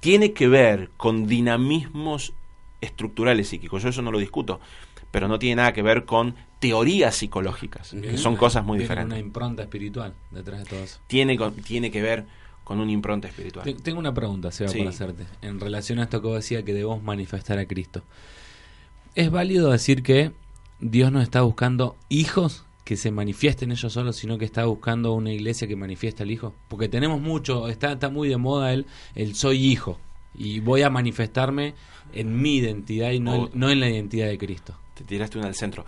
[0.00, 2.32] tiene que ver con dinamismos
[2.80, 3.82] estructurales psíquicos.
[3.82, 4.60] Yo eso no lo discuto.
[5.10, 9.12] Pero no tiene nada que ver con teorías psicológicas, que son cosas muy diferentes.
[9.12, 10.98] una impronta espiritual detrás de todo eso.
[11.06, 12.26] Tiene, tiene que ver
[12.64, 13.76] con una impronta espiritual.
[13.82, 15.24] Tengo una pregunta, Seba, para hacerte.
[15.42, 18.02] En relación a esto que vos decía que debemos manifestar a Cristo.
[19.16, 20.32] ¿Es válido decir que
[20.78, 25.32] Dios no está buscando hijos que se manifiesten ellos solos, sino que está buscando una
[25.32, 26.52] iglesia que manifieste al hijo?
[26.68, 29.98] Porque tenemos mucho, está, está muy de moda el, el soy hijo
[30.34, 31.74] y voy a manifestarme
[32.12, 34.78] en mi identidad y no, no en la identidad de Cristo.
[34.92, 35.86] Te tiraste una al centro.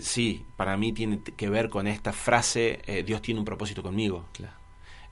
[0.00, 4.24] Sí, para mí tiene que ver con esta frase, eh, Dios tiene un propósito conmigo.
[4.32, 4.54] Claro.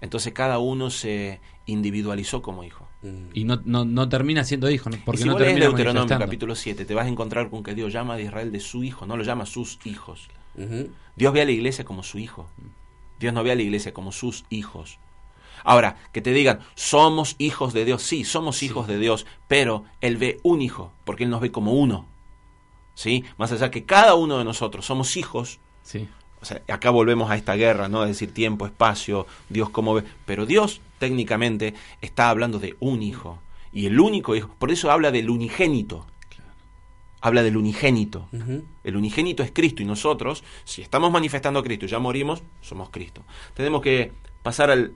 [0.01, 2.88] Entonces cada uno se individualizó como hijo.
[3.33, 6.95] Y no, no, no termina siendo hijo, porque si no termina Deuteronomio capítulo 7, te
[6.95, 9.47] vas a encontrar con que Dios llama a Israel de su hijo, no lo llama
[9.47, 10.29] sus hijos.
[11.15, 12.49] Dios ve a la iglesia como su hijo.
[13.21, 14.99] Dios no ve a la iglesia como sus hijos.
[15.65, 20.17] Ahora, que te digan, somos hijos de Dios, sí, somos hijos de Dios, pero Él
[20.17, 22.07] ve un hijo, porque Él nos ve como uno.
[22.95, 23.25] ¿Sí?
[23.37, 25.61] Más allá que cada uno de nosotros somos hijos.
[25.83, 26.09] Sí.
[26.41, 28.05] O sea, acá volvemos a esta guerra, ¿no?
[28.05, 30.05] Es decir, tiempo, espacio, Dios cómo ve.
[30.25, 33.41] Pero Dios técnicamente está hablando de un hijo.
[33.73, 36.07] Y el único hijo, por eso habla del unigénito.
[37.21, 38.29] Habla del unigénito.
[38.85, 42.91] El unigénito es Cristo y nosotros, si estamos manifestando a Cristo y ya morimos, somos
[42.91, 43.25] Cristo.
[43.55, 44.13] Tenemos que
[44.43, 44.93] pasar al,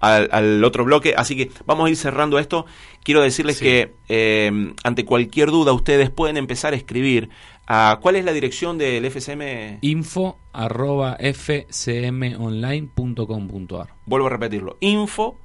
[0.00, 2.66] al, otro bloque, así que vamos a ir cerrando esto.
[3.02, 7.30] Quiero decirles que eh, ante cualquier duda ustedes pueden empezar a escribir
[7.66, 9.80] a, ¿Cuál es la dirección del FCM?
[9.80, 14.76] Info arroba fcmonline.com.ar Vuelvo a repetirlo.
[14.80, 15.36] Info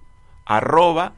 [0.45, 1.13] arroba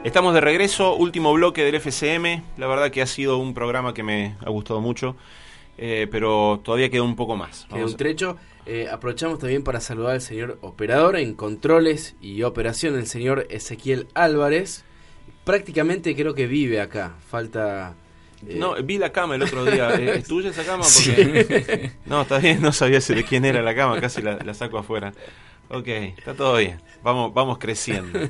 [0.08, 2.42] Estamos de regreso, último bloque del FCM.
[2.56, 5.18] La verdad que ha sido un programa que me ha gustado mucho,
[5.78, 7.68] eh, pero todavía queda un poco más.
[7.70, 8.38] Queda un trecho.
[8.66, 14.08] Eh, aprovechamos también para saludar al señor operador en controles y operación, el señor Ezequiel
[14.14, 14.86] Álvarez.
[15.44, 17.16] Prácticamente creo que vive acá.
[17.30, 17.96] Falta.
[18.48, 19.90] Eh, no, vi la cama el otro día.
[20.00, 20.86] ¿Es tuya esa cama?
[20.86, 21.92] Porque...
[22.06, 25.12] No, está bien, no sabía de quién era la cama, casi la, la saco afuera.
[25.70, 26.82] Ok, está todo bien.
[27.04, 28.20] Vamos, vamos creciendo.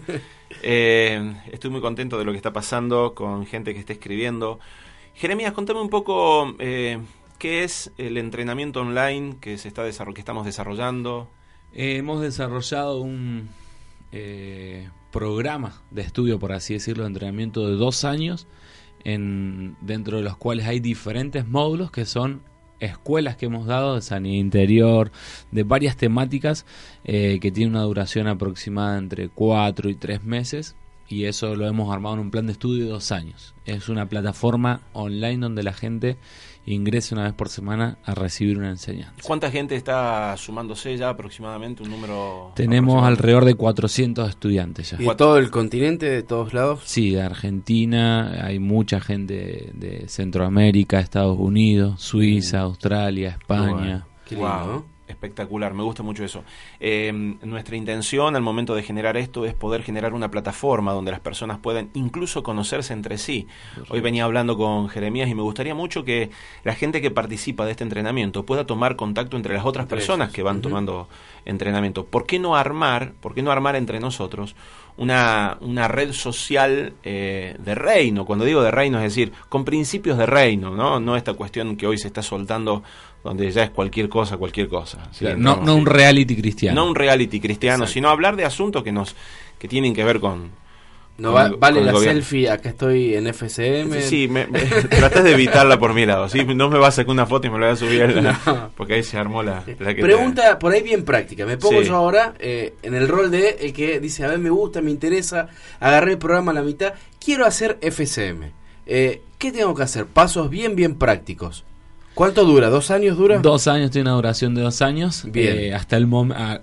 [0.63, 4.59] Eh, estoy muy contento de lo que está pasando con gente que está escribiendo.
[5.13, 6.99] Jeremías, contame un poco eh,
[7.37, 11.29] qué es el entrenamiento online que se está que estamos desarrollando.
[11.73, 13.49] Eh, hemos desarrollado un
[15.11, 18.47] programa de estudio, por así decirlo, de entrenamiento de dos años,
[19.03, 22.41] en, dentro de los cuales hay diferentes módulos que son
[22.79, 25.11] escuelas que hemos dado de sanidad interior,
[25.51, 26.65] de varias temáticas
[27.03, 30.75] eh, que tienen una duración aproximada entre 4 y 3 meses
[31.09, 33.55] y eso lo hemos armado en un plan de estudio de dos años.
[33.65, 36.17] Es una plataforma online donde la gente
[36.67, 39.13] ingrese una vez por semana a recibir una enseñanza.
[39.23, 41.83] ¿Cuánta gente está sumándose ya aproximadamente?
[41.83, 42.51] ¿Un número?
[42.55, 45.01] Tenemos alrededor de 400 estudiantes ya.
[45.01, 46.81] ¿Y todo el continente, de todos lados?
[46.83, 54.05] Sí, de Argentina, hay mucha gente de Centroamérica, Estados Unidos, Suiza, Australia, España.
[54.25, 54.35] Qué
[55.07, 56.43] espectacular, me gusta mucho eso.
[56.79, 57.11] Eh,
[57.43, 61.59] nuestra intención al momento de generar esto es poder generar una plataforma donde las personas
[61.59, 63.47] puedan incluso conocerse entre sí.
[63.89, 66.29] Hoy venía hablando con Jeremías y me gustaría mucho que
[66.63, 70.43] la gente que participa de este entrenamiento pueda tomar contacto entre las otras personas que
[70.43, 71.07] van tomando
[71.45, 72.05] entrenamiento.
[72.05, 74.55] ¿Por qué no armar, por qué no armar entre nosotros
[74.97, 78.25] una, una red social eh, de reino?
[78.25, 80.99] Cuando digo de reino es decir, con principios de reino, ¿no?
[80.99, 82.83] No esta cuestión que hoy se está soltando
[83.27, 85.09] donde ya es cualquier cosa, cualquier cosa.
[85.37, 86.81] no, no un reality cristiano.
[86.81, 89.15] No un reality cristiano, sino hablar de asuntos que nos
[89.59, 90.51] que tienen que ver con,
[91.17, 93.91] no vale la selfie, acá estoy en FCM.
[93.93, 94.45] Sí, sí me,
[94.89, 96.29] tratas de evitarla por mi lado.
[96.29, 96.45] ¿sí?
[96.45, 98.35] No me vas a sacar una foto y me la voy a subir,
[98.75, 101.45] porque ahí se armó la, Pregunta por ahí bien práctica.
[101.45, 104.51] Me pongo yo ahora eh, en el rol de el que dice, a ver, me
[104.51, 105.47] gusta, me interesa,
[105.79, 108.51] agarré el programa a la mitad, quiero hacer FCM.
[108.85, 110.05] Eh, ¿Qué tengo que hacer?
[110.05, 111.65] Pasos bien, bien prácticos.
[112.17, 112.71] ¿Cuánto dura?
[112.71, 113.37] ¿Dos años dura?
[113.37, 115.23] Dos años, tiene una duración de dos años.
[115.27, 115.55] Bien.
[115.55, 116.59] Eh, hasta el momento,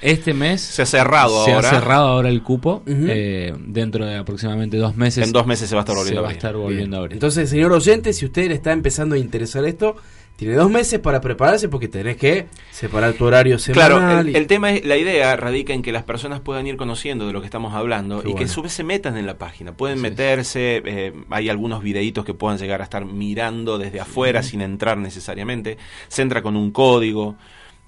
[0.00, 0.60] este mes.
[0.60, 1.68] Se ha cerrado se ahora.
[1.68, 2.84] Se ha cerrado ahora el cupo.
[2.86, 5.26] eh, dentro de aproximadamente dos meses.
[5.26, 7.14] En dos meses se va a estar volviendo, se va a, estar volviendo a abrir.
[7.14, 9.96] Entonces, señor oyente, si usted le está empezando a interesar esto,
[10.36, 14.24] tiene dos meses para prepararse porque tenés que separar tu horario semanal.
[14.24, 17.32] Claro, el, tema es, la idea radica en que las personas puedan ir conociendo de
[17.32, 19.72] lo que estamos hablando y que a su vez se metan en la página.
[19.72, 24.60] Pueden meterse, eh, hay algunos videitos que puedan llegar a estar mirando desde afuera sin
[24.60, 25.78] entrar necesariamente.
[26.08, 27.36] Se entra con un código.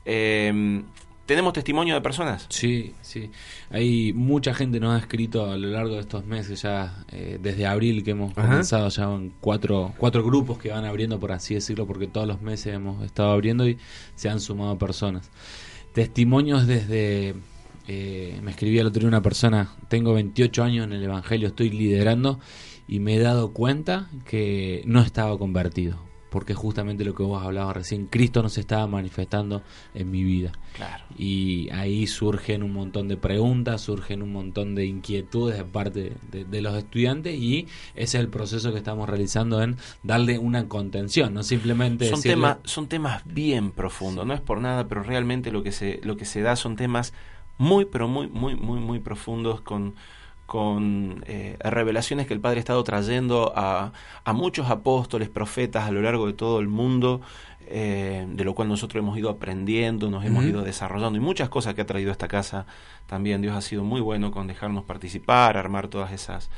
[0.07, 0.83] Eh,
[1.29, 2.47] ¿Tenemos testimonio de personas?
[2.49, 3.31] Sí, sí.
[3.69, 7.67] Hay mucha gente nos ha escrito a lo largo de estos meses, ya eh, desde
[7.67, 11.87] abril que hemos comenzado, ya en cuatro, cuatro grupos que van abriendo, por así decirlo,
[11.87, 13.77] porque todos los meses hemos estado abriendo y
[14.15, 15.31] se han sumado personas.
[15.93, 17.35] Testimonios desde...
[17.89, 21.69] Eh, me escribía el otro día una persona, tengo 28 años en el Evangelio, estoy
[21.69, 22.41] liderando
[22.87, 27.77] y me he dado cuenta que no estaba convertido porque justamente lo que vos hablabas
[27.77, 29.63] recién, Cristo nos estaba manifestando
[29.95, 30.53] en mi vida.
[30.75, 31.05] Claro.
[31.17, 36.63] Y ahí surgen un montón de preguntas, surgen un montón de inquietudes de parte de,
[36.63, 41.43] los estudiantes y ese es el proceso que estamos realizando en darle una contención, no
[41.43, 45.73] simplemente son temas son temas bien profundos, no es por nada, pero realmente lo que
[45.73, 47.13] se lo que se da son temas
[47.59, 49.95] muy pero muy muy muy muy profundos con
[50.49, 53.93] con eh, revelaciones que el Padre ha estado trayendo a,
[54.25, 57.21] a, muchos apóstoles, profetas a lo largo de todo el mundo,
[57.67, 61.75] eh, de lo cual nosotros hemos ido aprendiendo, nos hemos ido desarrollando y muchas cosas
[61.75, 62.65] que ha traído esta casa
[63.07, 63.43] también.
[63.43, 66.49] Dios ha sido muy bueno con dejarnos participar, armar todas esas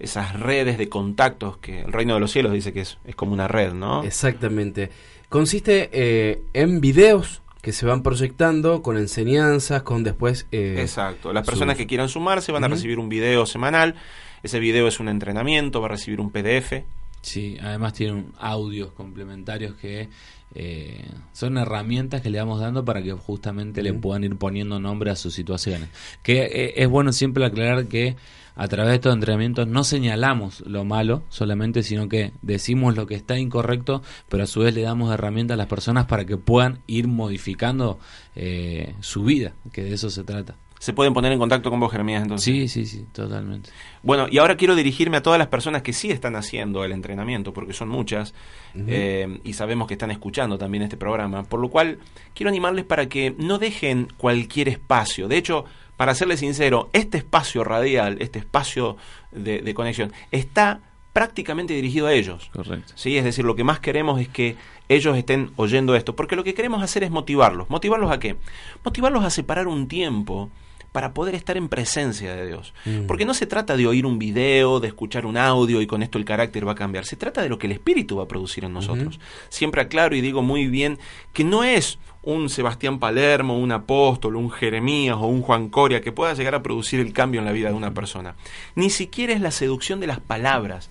[0.00, 3.32] esas redes de contactos que el reino de los cielos dice que es, es como
[3.32, 4.02] una red, ¿no?
[4.02, 4.90] Exactamente.
[5.28, 10.46] Consiste eh, en videos que se van proyectando con enseñanzas, con después...
[10.50, 13.96] Eh, Exacto, las personas que quieran sumarse van a recibir un video semanal,
[14.42, 16.84] ese video es un entrenamiento, va a recibir un PDF.
[17.22, 20.08] Sí, además tienen audios complementarios que
[20.54, 25.10] eh, son herramientas que le vamos dando para que justamente le puedan ir poniendo nombre
[25.10, 25.90] a sus situaciones.
[26.22, 28.16] Que eh, es bueno siempre aclarar que
[28.60, 33.14] a través de estos entrenamientos no señalamos lo malo solamente, sino que decimos lo que
[33.14, 36.80] está incorrecto, pero a su vez le damos herramientas a las personas para que puedan
[36.86, 37.98] ir modificando
[38.36, 41.92] eh, su vida, que de eso se trata se pueden poner en contacto con vos,
[41.92, 42.42] Jeremías, entonces.
[42.42, 43.68] Sí, sí, sí, totalmente.
[44.02, 47.52] Bueno, y ahora quiero dirigirme a todas las personas que sí están haciendo el entrenamiento,
[47.52, 48.32] porque son muchas,
[48.74, 51.98] eh, y sabemos que están escuchando también este programa, por lo cual
[52.32, 55.28] quiero animarles para que no dejen cualquier espacio.
[55.28, 55.66] De hecho,
[56.00, 58.96] para serles sincero, este espacio radial, este espacio
[59.32, 60.80] de, conexión, está
[61.12, 62.48] prácticamente dirigido a ellos.
[62.54, 62.94] Correcto.
[62.96, 63.18] ¿sí?
[63.18, 64.56] Es decir, lo que más queremos es que
[64.88, 67.68] ellos estén oyendo esto, porque lo que queremos hacer es motivarlos.
[67.68, 68.36] ¿Motivarlos a qué?
[68.82, 70.48] Motivarlos a separar un tiempo
[70.92, 72.74] para poder estar en presencia de Dios.
[72.84, 73.06] Mm.
[73.06, 76.18] Porque no se trata de oír un video, de escuchar un audio y con esto
[76.18, 77.04] el carácter va a cambiar.
[77.04, 79.20] Se trata de lo que el Espíritu va a producir en nosotros.
[79.48, 80.98] Siempre aclaro y digo muy bien
[81.32, 86.12] que no es un Sebastián Palermo, un apóstol, un Jeremías o un Juan Coria que
[86.12, 88.34] pueda llegar a producir el cambio en la vida de una persona.
[88.74, 90.90] Ni siquiera es la seducción de las palabras.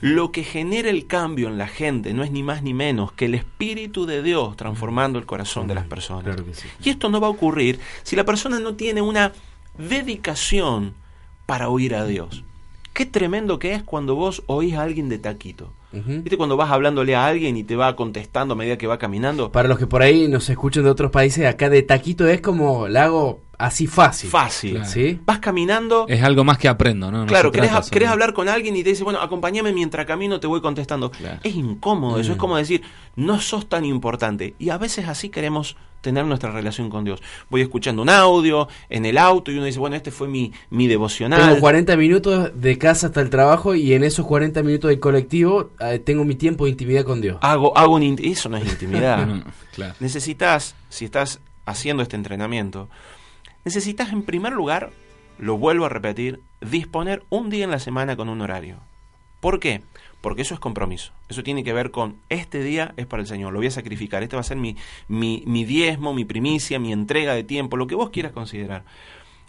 [0.00, 3.26] Lo que genera el cambio en la gente no es ni más ni menos que
[3.26, 6.36] el Espíritu de Dios transformando el corazón de las personas.
[6.82, 9.32] Y esto no va a ocurrir si la persona no tiene una
[9.78, 10.94] dedicación
[11.46, 12.44] para oír a Dios.
[12.92, 15.72] Qué tremendo que es cuando vos oís a alguien de taquito.
[15.92, 19.50] ¿Viste cuando vas hablándole a alguien y te va contestando a medida que va caminando?
[19.50, 22.88] Para los que por ahí nos escuchan de otros países, acá de taquito es como
[22.88, 24.30] la hago así fácil.
[24.30, 24.84] Fácil.
[24.84, 25.20] ¿Sí?
[25.24, 26.06] Vas caminando.
[26.08, 27.26] Es algo más que aprendo, ¿no?
[27.26, 31.10] claro, querés, hablar con alguien y te dice, bueno, acompáñame mientras camino, te voy contestando.
[31.42, 32.40] Es incómodo, eso es mm.
[32.40, 32.82] como decir,
[33.16, 34.54] no sos tan importante.
[34.58, 37.20] Y a veces así queremos tener nuestra relación con Dios.
[37.50, 40.86] Voy escuchando un audio en el auto y uno dice, bueno, este fue mi, mi
[40.86, 41.40] devocional.
[41.40, 45.70] Tengo 40 minutos de casa hasta el trabajo y en esos 40 minutos de colectivo
[45.80, 47.38] eh, tengo mi tiempo de intimidad con Dios.
[47.40, 48.16] Hago, hago un...
[48.22, 49.26] Eso no es intimidad.
[50.00, 52.88] Necesitas, si estás haciendo este entrenamiento,
[53.66, 54.92] necesitas en primer lugar,
[55.40, 58.76] lo vuelvo a repetir, disponer un día en la semana con un horario.
[59.40, 59.82] ¿Por qué?
[60.20, 61.12] Porque eso es compromiso.
[61.28, 64.22] Eso tiene que ver con este día es para el Señor, lo voy a sacrificar.
[64.22, 64.76] Este va a ser mi,
[65.08, 68.84] mi, mi diezmo, mi primicia, mi entrega de tiempo, lo que vos quieras considerar.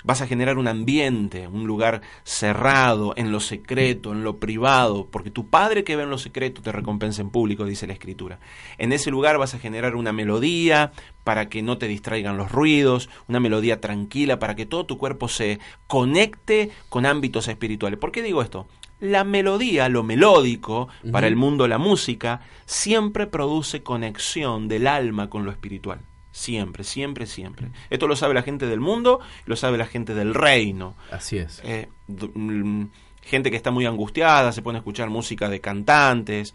[0.03, 5.31] Vas a generar un ambiente, un lugar cerrado, en lo secreto, en lo privado, porque
[5.31, 8.39] tu Padre que ve en lo secreto te recompensa en público, dice la Escritura.
[8.77, 10.91] En ese lugar vas a generar una melodía
[11.23, 15.27] para que no te distraigan los ruidos, una melodía tranquila para que todo tu cuerpo
[15.27, 17.99] se conecte con ámbitos espirituales.
[17.99, 18.67] ¿Por qué digo esto?
[18.99, 25.45] La melodía, lo melódico, para el mundo la música, siempre produce conexión del alma con
[25.45, 25.99] lo espiritual.
[26.37, 27.71] Siempre, siempre, siempre.
[27.89, 30.95] Esto lo sabe la gente del mundo, lo sabe la gente del reino.
[31.09, 31.63] Así es.
[31.65, 32.83] Eh, mm,
[33.23, 36.53] gente que está muy angustiada, se pone a escuchar música de cantantes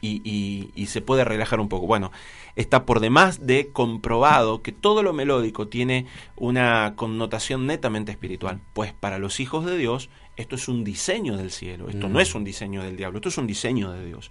[0.00, 1.86] y, y, se puede relajar un poco.
[1.86, 2.10] Bueno,
[2.56, 8.60] está por demás de comprobado que todo lo melódico tiene una connotación netamente espiritual.
[8.72, 12.22] Pues para los hijos de Dios, esto es un diseño del cielo, esto no mm.
[12.22, 14.28] es un diseño del diablo, esto es un diseño de Dios.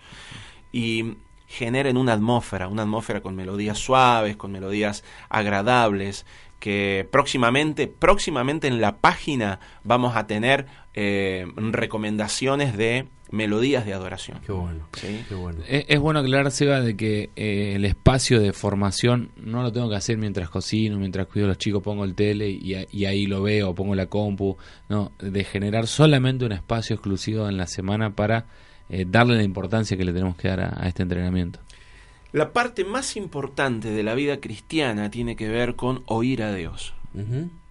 [0.74, 1.16] Y
[1.48, 6.26] generen una atmósfera, una atmósfera con melodías suaves, con melodías agradables,
[6.60, 14.40] que próximamente, próximamente en la página vamos a tener eh, recomendaciones de melodías de adoración.
[14.46, 14.88] Qué bueno.
[15.68, 19.96] Es, bueno aclarar, Seba, de que eh, el espacio de formación no lo tengo que
[19.96, 23.42] hacer mientras cocino, mientras cuido a los chicos, pongo el tele y, y, ahí lo
[23.44, 24.58] veo, pongo la compu.
[24.90, 28.46] No, de generar solamente un espacio exclusivo en la semana para
[28.90, 31.60] eh, darle la importancia que le tenemos que dar a, este entrenamiento.
[32.32, 36.94] La parte más importante de la vida cristiana tiene que ver con oír a Dios.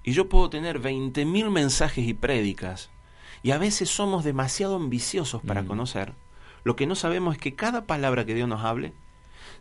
[0.02, 2.90] Y yo puedo tener 20.000 mensajes y prédicas,
[3.44, 6.14] y a veces somos demasiado ambiciosos para conocer.
[6.64, 8.92] Lo que no sabemos es que cada palabra que Dios nos hable,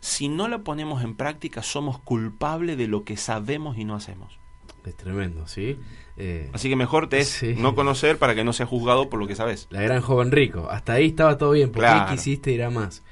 [0.00, 4.40] si no la ponemos en práctica, somos culpables de lo que sabemos y no hacemos.
[4.86, 5.78] Es tremendo, ¿sí?
[6.16, 9.26] Eh, Así que mejor te es no conocer para que no seas juzgado por lo
[9.26, 9.66] que sabes.
[9.70, 10.68] La gran joven rico.
[10.70, 11.70] Hasta ahí estaba todo bien.
[11.70, 13.02] ¿Por qué quisiste ir a más?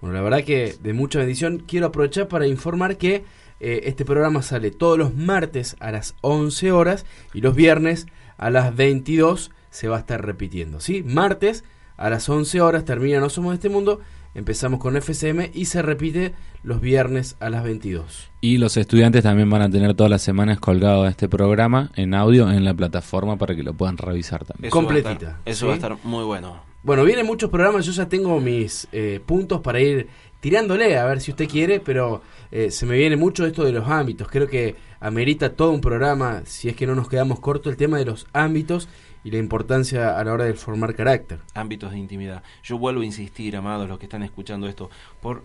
[0.00, 1.64] Bueno, la verdad que de mucha bendición.
[1.66, 3.24] Quiero aprovechar para informar que
[3.60, 8.06] eh, este programa sale todos los martes a las 11 horas y los viernes
[8.36, 10.80] a las 22 se va a estar repitiendo.
[10.80, 11.02] ¿sí?
[11.02, 11.64] Martes
[11.96, 14.00] a las 11 horas termina No Somos de este Mundo
[14.34, 18.30] Empezamos con FCM y se repite los viernes a las 22.
[18.40, 22.50] Y los estudiantes también van a tener todas las semanas colgado este programa en audio
[22.50, 24.70] en la plataforma para que lo puedan revisar también.
[24.70, 25.38] Completita.
[25.44, 26.62] eso va a estar muy bueno.
[26.82, 30.08] Bueno, vienen muchos programas, yo ya tengo mis eh, puntos para ir
[30.40, 32.20] tirándole, a ver si usted quiere, pero
[32.50, 34.28] eh, se me viene mucho esto de los ámbitos.
[34.28, 37.98] Creo que amerita todo un programa, si es que no nos quedamos cortos, el tema
[37.98, 38.88] de los ámbitos
[39.24, 41.40] y la importancia a la hora de formar carácter.
[41.54, 42.42] Ámbitos de intimidad.
[42.62, 45.42] Yo vuelvo a insistir, amados, los que están escuchando esto, por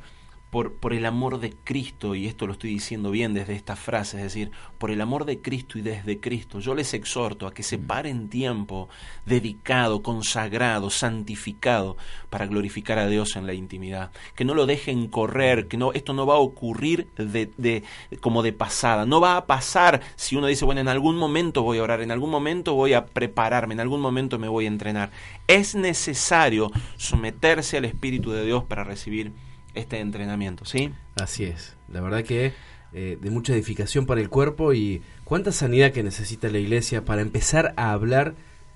[0.50, 4.18] por, por, el amor de Cristo, y esto lo estoy diciendo bien desde esta frase,
[4.18, 7.62] es decir, por el amor de Cristo y desde Cristo, yo les exhorto a que
[7.62, 8.90] se paren tiempo
[9.26, 11.98] dedicado, consagrado, santificado
[12.30, 16.14] para glorificar a Dios en la intimidad, que no lo dejen correr, que no, esto
[16.14, 17.84] no va a ocurrir de, de,
[18.20, 21.78] como de pasada, no va a pasar si uno dice, bueno, en algún momento voy
[21.78, 25.12] a orar, en algún momento voy a prepararme, en algún momento me voy a entrenar.
[25.48, 29.32] Es necesario someterse al Espíritu de Dios para recibir
[29.74, 30.92] este entrenamiento, ¿sí?
[31.16, 31.76] Así es.
[31.88, 32.54] La verdad que
[32.92, 37.22] eh, de mucha edificación para el cuerpo y cuánta sanidad que necesita la iglesia para
[37.22, 38.34] empezar a hablar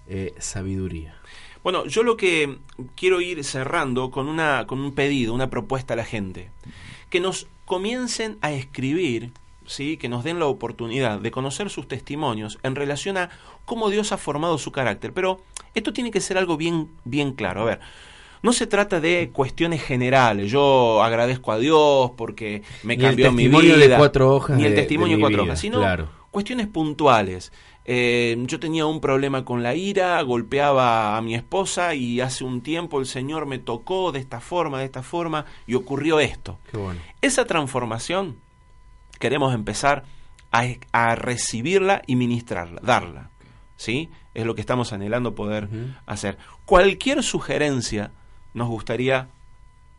[0.08, 1.16] eh, sabiduría.
[1.64, 2.60] Bueno, yo lo que
[2.96, 6.52] quiero ir cerrando con, una, con un pedido, una propuesta a la gente,
[7.10, 9.32] que nos comiencen a escribir,
[9.66, 9.98] ¿sí?
[9.98, 13.30] que nos den la oportunidad de conocer sus testimonios en relación a
[13.66, 15.14] cómo Dios ha formado su carácter.
[15.14, 15.41] Pero
[15.74, 17.62] esto tiene que ser algo bien, bien claro.
[17.62, 17.80] A ver,
[18.44, 20.52] no se trata de cuestiones generales.
[20.52, 23.78] Yo agradezco a Dios porque me cambió mi vida.
[23.78, 25.82] De cuatro hojas ni el testimonio de, cuatro hojas, sino
[26.30, 27.54] cuestiones puntuales.
[27.86, 32.62] Eh, yo tenía un problema con la ira, golpeaba a mi esposa y hace un
[32.62, 36.60] tiempo el Señor me tocó de esta forma, de esta forma y ocurrió esto.
[37.22, 38.38] Esa transformación
[39.20, 40.04] queremos empezar
[40.52, 43.30] a, recibirla y ministrarla, darla.
[43.78, 44.10] ¿Sí?
[44.34, 45.70] Es lo que estamos anhelando poder
[46.06, 46.38] hacer.
[46.66, 48.12] Cualquier sugerencia
[48.54, 49.30] nos gustaría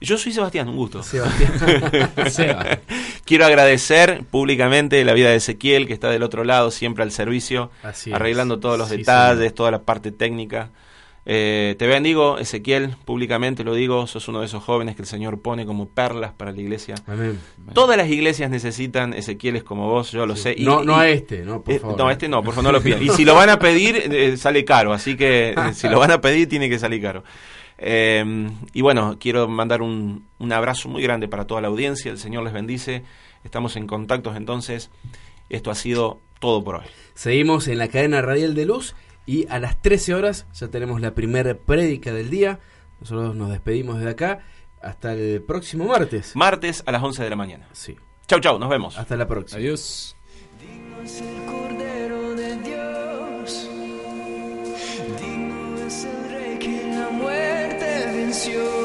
[0.00, 1.02] Yo soy Sebastián, un gusto.
[1.02, 1.50] Sebastián.
[3.24, 7.70] Quiero agradecer públicamente la vida de Ezequiel, que está del otro lado, siempre al servicio,
[8.12, 10.70] arreglando todos los detalles, toda la parte técnica.
[11.30, 15.42] Eh, te bendigo, Ezequiel, públicamente lo digo, sos uno de esos jóvenes que el Señor
[15.42, 16.94] pone como perlas para la iglesia.
[17.74, 20.56] Todas las iglesias necesitan Ezequieles como vos, yo lo sé.
[20.58, 21.98] no, no a este, no, por eh, favor.
[21.98, 23.02] No, a este no, por favor, no lo pidan.
[23.02, 26.22] Y si lo van a pedir, eh, sale caro, así que si lo van a
[26.22, 27.22] pedir, tiene que salir caro.
[27.78, 32.42] y bueno, quiero mandar un, un abrazo muy grande para toda la audiencia, el Señor
[32.42, 33.02] les bendice,
[33.44, 34.90] estamos en contactos entonces,
[35.50, 36.86] esto ha sido todo por hoy.
[37.12, 38.94] Seguimos en la cadena radial de luz
[39.28, 42.60] y a las 13 horas ya tenemos la primera prédica del día.
[42.98, 44.38] Nosotros nos despedimos de acá.
[44.80, 46.34] Hasta el próximo martes.
[46.34, 47.68] Martes a las 11 de la mañana.
[47.72, 47.94] Sí.
[48.26, 48.96] Chau, chau, nos vemos.
[48.96, 49.60] Hasta la próxima.
[49.60, 50.16] Adiós.
[50.58, 53.70] Digno es el Cordero de Dios.
[55.20, 58.77] Digno es el Rey que la muerte venció.